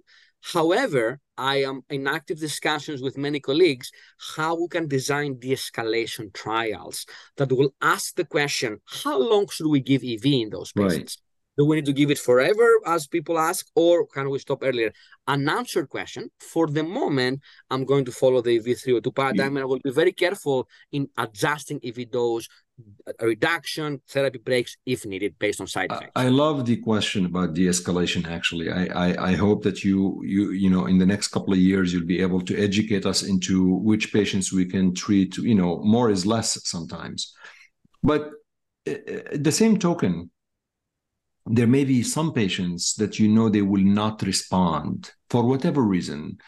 [0.53, 3.91] However, I am in active discussions with many colleagues
[4.37, 9.81] how we can design de-escalation trials that will ask the question, how long should we
[9.81, 11.17] give EV in those patients?
[11.19, 11.25] Right.
[11.59, 14.93] Do we need to give it forever, as people ask, or can we stop earlier?
[15.27, 16.31] Unanswered question.
[16.39, 19.59] For the moment, I'm going to follow the EV302 paradigm, yeah.
[19.59, 22.49] and I will be very careful in adjusting EV dose
[23.21, 26.13] reduction, therapy breaks if needed based on side effects.
[26.15, 28.29] I love the question about de-escalation.
[28.29, 31.59] Actually, I, I, I hope that you you you know in the next couple of
[31.59, 35.37] years you'll be able to educate us into which patients we can treat.
[35.37, 37.35] You know, more is less sometimes,
[38.03, 38.31] but
[38.89, 38.95] uh,
[39.33, 40.31] the same token,
[41.47, 46.39] there may be some patients that you know they will not respond for whatever reason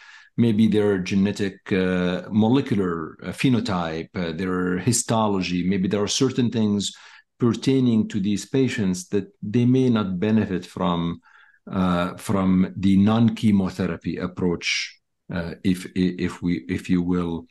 [0.40, 6.92] maybe their genetic uh, molecular uh, phenotype, uh, their histology, maybe there are certain things
[7.38, 11.20] pertaining to these patients that they may not benefit from
[11.70, 14.98] uh, from the non-chemotherapy approach,
[15.32, 17.46] uh, if if we if you will.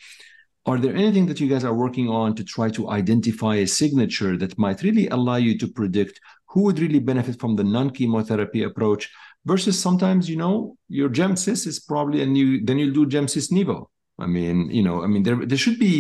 [0.66, 4.38] Are there anything that you guys are working on to try to identify a signature
[4.38, 6.20] that might really allow you to predict
[6.50, 9.10] who would really benefit from the non-chemotherapy approach
[9.52, 13.78] versus sometimes you know your gemcis is probably and you then you'll do gemcis nivo.
[14.26, 15.96] I mean you know i mean there there should be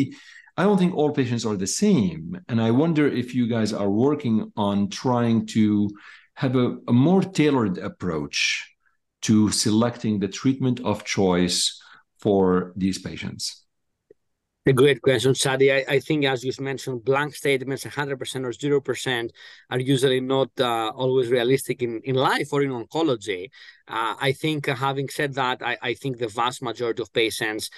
[0.57, 2.21] i don't think all patients are the same.
[2.49, 5.89] And i wonder if you guys are working on trying to
[6.43, 8.39] have a, a more tailored approach
[9.27, 11.59] to selecting the treatment of choice
[12.23, 13.58] for these patients
[14.65, 15.73] a great question, Chadi.
[15.73, 19.29] I, I, think, as you mentioned, blank statements, 100% or 0%,
[19.69, 23.49] are usually not uh, always realistic in, in life or in oncology.
[23.87, 27.69] Uh, I think, uh, having said that, I, I, think the vast majority of patients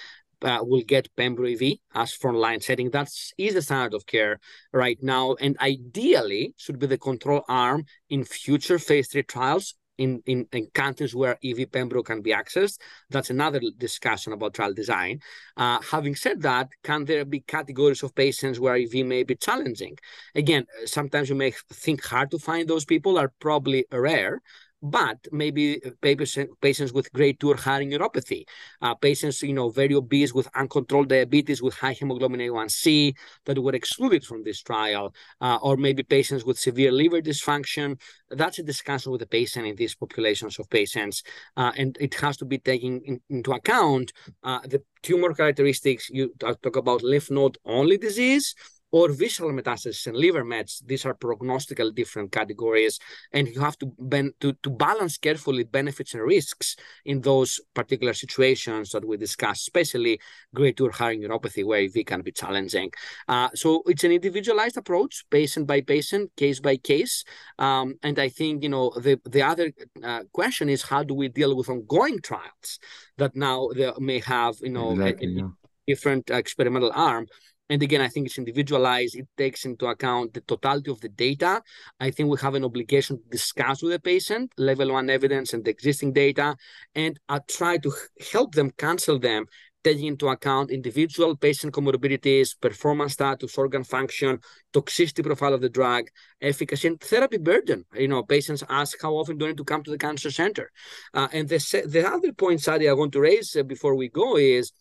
[0.42, 2.90] uh, will get Pembro as frontline setting.
[2.90, 3.08] That
[3.38, 4.40] is the standard of care
[4.72, 10.22] right now, and ideally should be the control arm in future phase three trials in,
[10.26, 12.78] in, in countries where EV Pembro can be accessed.
[13.10, 15.20] That's another discussion about trial design.
[15.56, 19.96] Uh, having said that, can there be categories of patients where EV may be challenging?
[20.34, 24.40] Again, sometimes you may think hard to find those people are probably rare,
[24.82, 28.44] but maybe patients with grade 2 or higher neuropathy,
[28.80, 33.14] uh, patients, you know, very obese with uncontrolled diabetes with high hemoglobin A1C
[33.44, 38.00] that were excluded from this trial, uh, or maybe patients with severe liver dysfunction.
[38.30, 41.22] That's a discussion with the patient in these populations of patients.
[41.56, 44.12] Uh, and it has to be taken in, into account
[44.42, 46.10] uh, the tumor characteristics.
[46.10, 48.54] You talk about lymph node only disease
[48.92, 50.82] or visceral metastasis and liver mets.
[50.84, 53.00] These are prognostical different categories,
[53.32, 56.76] and you have to, ben- to, to balance carefully benefits and risks
[57.06, 60.20] in those particular situations that we discussed, especially
[60.54, 62.90] grade 2 higher neuropathy, where EV can be challenging.
[63.28, 67.24] Uh, so it's an individualized approach, patient by patient, case by case.
[67.58, 69.72] Um, and I think, you know, the, the other
[70.04, 72.78] uh, question is how do we deal with ongoing trials
[73.16, 75.48] that now they may have, you know, exactly, a, a yeah.
[75.86, 77.26] different experimental arm
[77.72, 79.16] and again, I think it's individualized.
[79.16, 81.62] It takes into account the totality of the data.
[81.98, 85.64] I think we have an obligation to discuss with the patient level one evidence and
[85.64, 86.54] the existing data,
[86.94, 87.90] and I try to
[88.30, 89.46] help them cancel them
[89.82, 94.38] taking into account individual patient comorbidities, performance status, organ function,
[94.74, 96.08] toxicity profile of the drug,
[96.42, 97.86] efficacy, and therapy burden.
[97.94, 100.70] You know, patients ask how often do I need to come to the cancer center?
[101.14, 104.36] Uh, and the, the other point, Chadi, I want to raise uh, before we go
[104.36, 104.72] is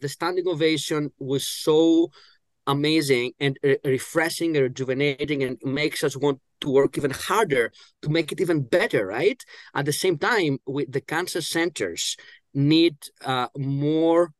[0.00, 2.10] the standing ovation was so
[2.66, 7.70] amazing and refreshing and rejuvenating and makes us want to work even harder
[8.02, 9.42] to make it even better right?
[9.74, 12.16] At the same time with the cancer centers
[12.54, 14.32] need uh, more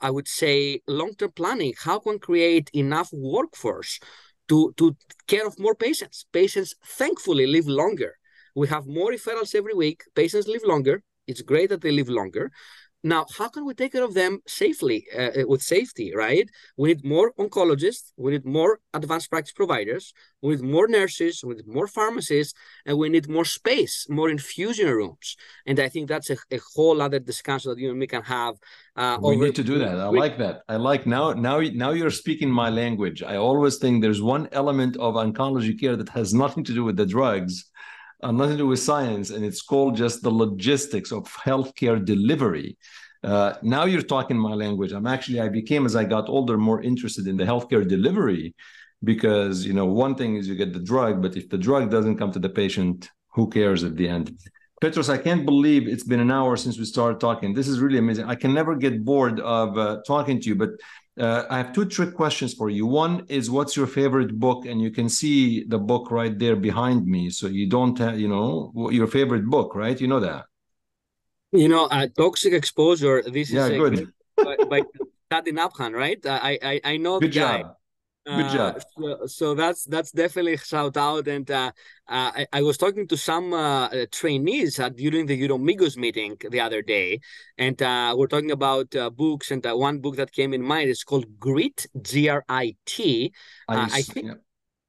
[0.00, 1.74] i would say long-term planning.
[1.78, 4.00] How can create enough workforce
[4.48, 4.96] to to
[5.26, 6.26] care of more patients?
[6.32, 8.12] Patients thankfully live longer.
[8.56, 10.02] We have more referrals every week.
[10.14, 11.02] Patients live longer.
[11.26, 12.50] It's great that they live longer
[13.02, 16.48] now, how can we take care of them safely, uh, uh, with safety, right?
[16.76, 21.54] We need more oncologists, we need more advanced practice providers, we need more nurses, we
[21.54, 22.52] need more pharmacists,
[22.84, 25.36] and we need more space, more infusion rooms.
[25.66, 28.56] And I think that's a, a whole other discussion that you and me can have.
[28.94, 29.98] Uh, we need to do that.
[29.98, 30.62] I like that.
[30.68, 31.32] I like now.
[31.32, 33.22] Now, now you're speaking my language.
[33.22, 36.96] I always think there's one element of oncology care that has nothing to do with
[36.96, 37.70] the drugs,
[38.22, 42.76] uh, nothing to do with science, and it's called just the logistics of healthcare delivery.
[43.22, 44.92] uh, now you're talking my language.
[44.92, 48.54] I'm actually I became as I got older more interested in the healthcare delivery
[49.04, 52.16] because you know one thing is you get the drug, but if the drug doesn't
[52.18, 54.36] come to the patient, who cares at the end?
[54.80, 57.52] Petros, I can't believe it's been an hour since we started talking.
[57.52, 58.24] This is really amazing.
[58.24, 60.70] I can never get bored of uh, talking to you, but
[61.20, 62.86] uh, I have two trick questions for you.
[62.86, 64.66] One is what's your favorite book?
[64.66, 67.30] And you can see the book right there behind me.
[67.30, 70.00] So you don't have, you know, your favorite book, right?
[70.00, 70.46] You know that.
[71.52, 73.22] You know, uh, toxic exposure.
[73.22, 74.12] This yeah, is good.
[74.36, 74.80] by, by
[75.30, 76.24] Chadi Nabhan, right?
[76.24, 77.62] I I, I know good the guy.
[77.62, 77.76] job.
[78.26, 78.82] Good Uh, job.
[78.98, 81.26] so, so that's that's definitely a shout out.
[81.26, 81.72] And uh,
[82.06, 86.36] uh, I, I was talking to some uh, uh, trainees uh, during the Uromigos meeting
[86.50, 87.20] the other day,
[87.56, 89.50] and uh, we're talking about uh, books.
[89.50, 93.32] And uh, one book that came in mind is called Grit, G R I T.
[93.68, 94.34] I, Uh, think yeah.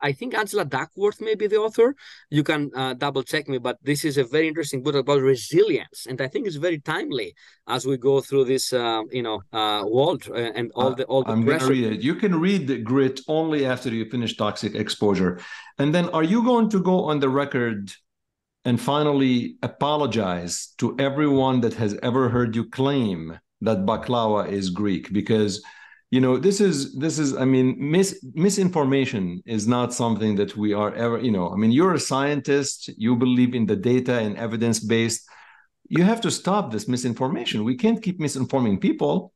[0.01, 1.95] I think Angela Duckworth may be the author.
[2.29, 6.05] You can uh, double check me, but this is a very interesting book about resilience,
[6.07, 7.33] and I think it's very timely
[7.67, 11.23] as we go through this, uh, you know, uh, world uh, and all the all
[11.23, 12.01] the I'm going to read it.
[12.01, 15.39] You can read the grit only after you finish toxic exposure.
[15.77, 17.93] And then are you going to go on the record
[18.65, 25.11] and finally apologize to everyone that has ever heard you claim that baklava is Greek?
[25.13, 25.63] Because
[26.11, 30.73] you know this is this is i mean mis, misinformation is not something that we
[30.73, 34.37] are ever you know i mean you're a scientist you believe in the data and
[34.37, 35.27] evidence based
[35.87, 39.33] you have to stop this misinformation we can't keep misinforming people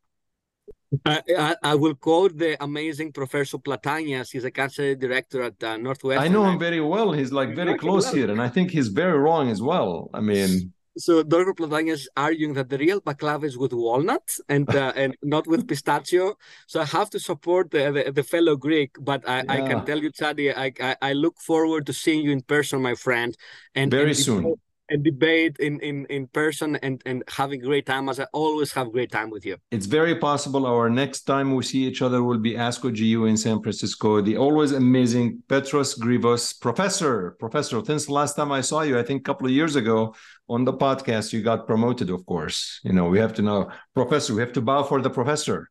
[1.05, 4.31] I, I, I will quote the amazing Professor Platanias.
[4.31, 6.23] He's a cancer director at uh, Northwestern.
[6.23, 7.11] I know him very well.
[7.11, 8.15] He's like very close well.
[8.15, 10.09] here, and I think he's very wrong as well.
[10.13, 11.53] I mean, So Dr.
[11.53, 15.67] Platanias is arguing that the real baklava is with walnuts and uh, and not with
[15.67, 16.35] pistachio.
[16.67, 19.99] So I have to support the the, the fellow Greek, but I, I can tell
[19.99, 23.35] you, Chadi, I, I I look forward to seeing you in person, my friend,
[23.75, 24.43] and very and soon.
[24.43, 28.71] debate- and debate in in in person and and having great time as I always
[28.73, 29.57] have great time with you.
[29.71, 33.37] It's very possible our next time we see each other will be ASCO GU in
[33.37, 34.21] San Francisco.
[34.21, 37.83] The always amazing Petros Grivas, professor, professor.
[37.83, 40.13] Since the last time I saw you, I think a couple of years ago
[40.47, 42.09] on the podcast, you got promoted.
[42.09, 44.33] Of course, you know we have to know, professor.
[44.33, 45.69] We have to bow for the professor.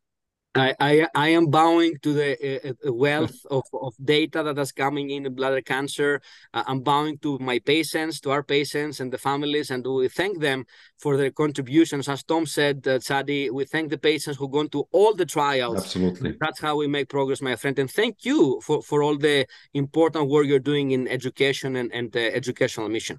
[0.57, 4.71] I, I, I am bowing to the uh, uh, wealth of, of data that is
[4.71, 6.21] coming in bladder cancer.
[6.53, 10.41] Uh, I'm bowing to my patients, to our patients and the families, and we thank
[10.41, 10.65] them
[11.01, 12.09] for their contributions.
[12.09, 15.77] As Tom said, uh, Sadi, we thank the patients who gone to all the trials.
[15.77, 16.37] Absolutely.
[16.41, 17.77] That's how we make progress, my friend.
[17.81, 22.13] And thank you for, for all the important work you're doing in education and, and
[22.13, 23.19] the educational mission.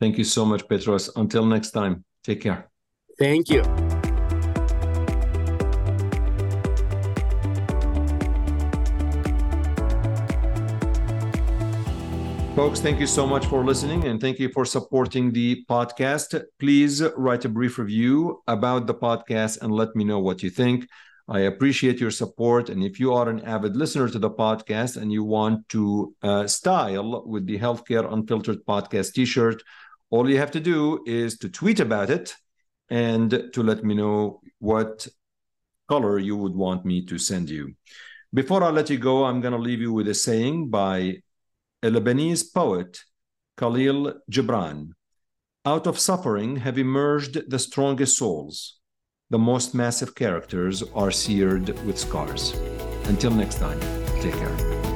[0.00, 1.10] Thank you so much, Petros.
[1.16, 2.68] Until next time, take care.
[3.18, 3.62] Thank you.
[12.56, 16.40] Folks, thank you so much for listening and thank you for supporting the podcast.
[16.60, 20.88] Please write a brief review about the podcast and let me know what you think.
[21.26, 22.68] I appreciate your support.
[22.68, 26.46] And if you are an avid listener to the podcast and you want to uh,
[26.46, 29.60] style with the Healthcare Unfiltered podcast t shirt,
[30.14, 32.36] all you have to do is to tweet about it
[32.88, 35.08] and to let me know what
[35.88, 37.74] color you would want me to send you.
[38.32, 41.16] Before I let you go, I'm going to leave you with a saying by
[41.82, 43.00] a Lebanese poet,
[43.56, 44.90] Khalil Gibran.
[45.66, 48.78] Out of suffering have emerged the strongest souls.
[49.30, 52.52] The most massive characters are seared with scars.
[53.06, 53.80] Until next time,
[54.20, 54.93] take care.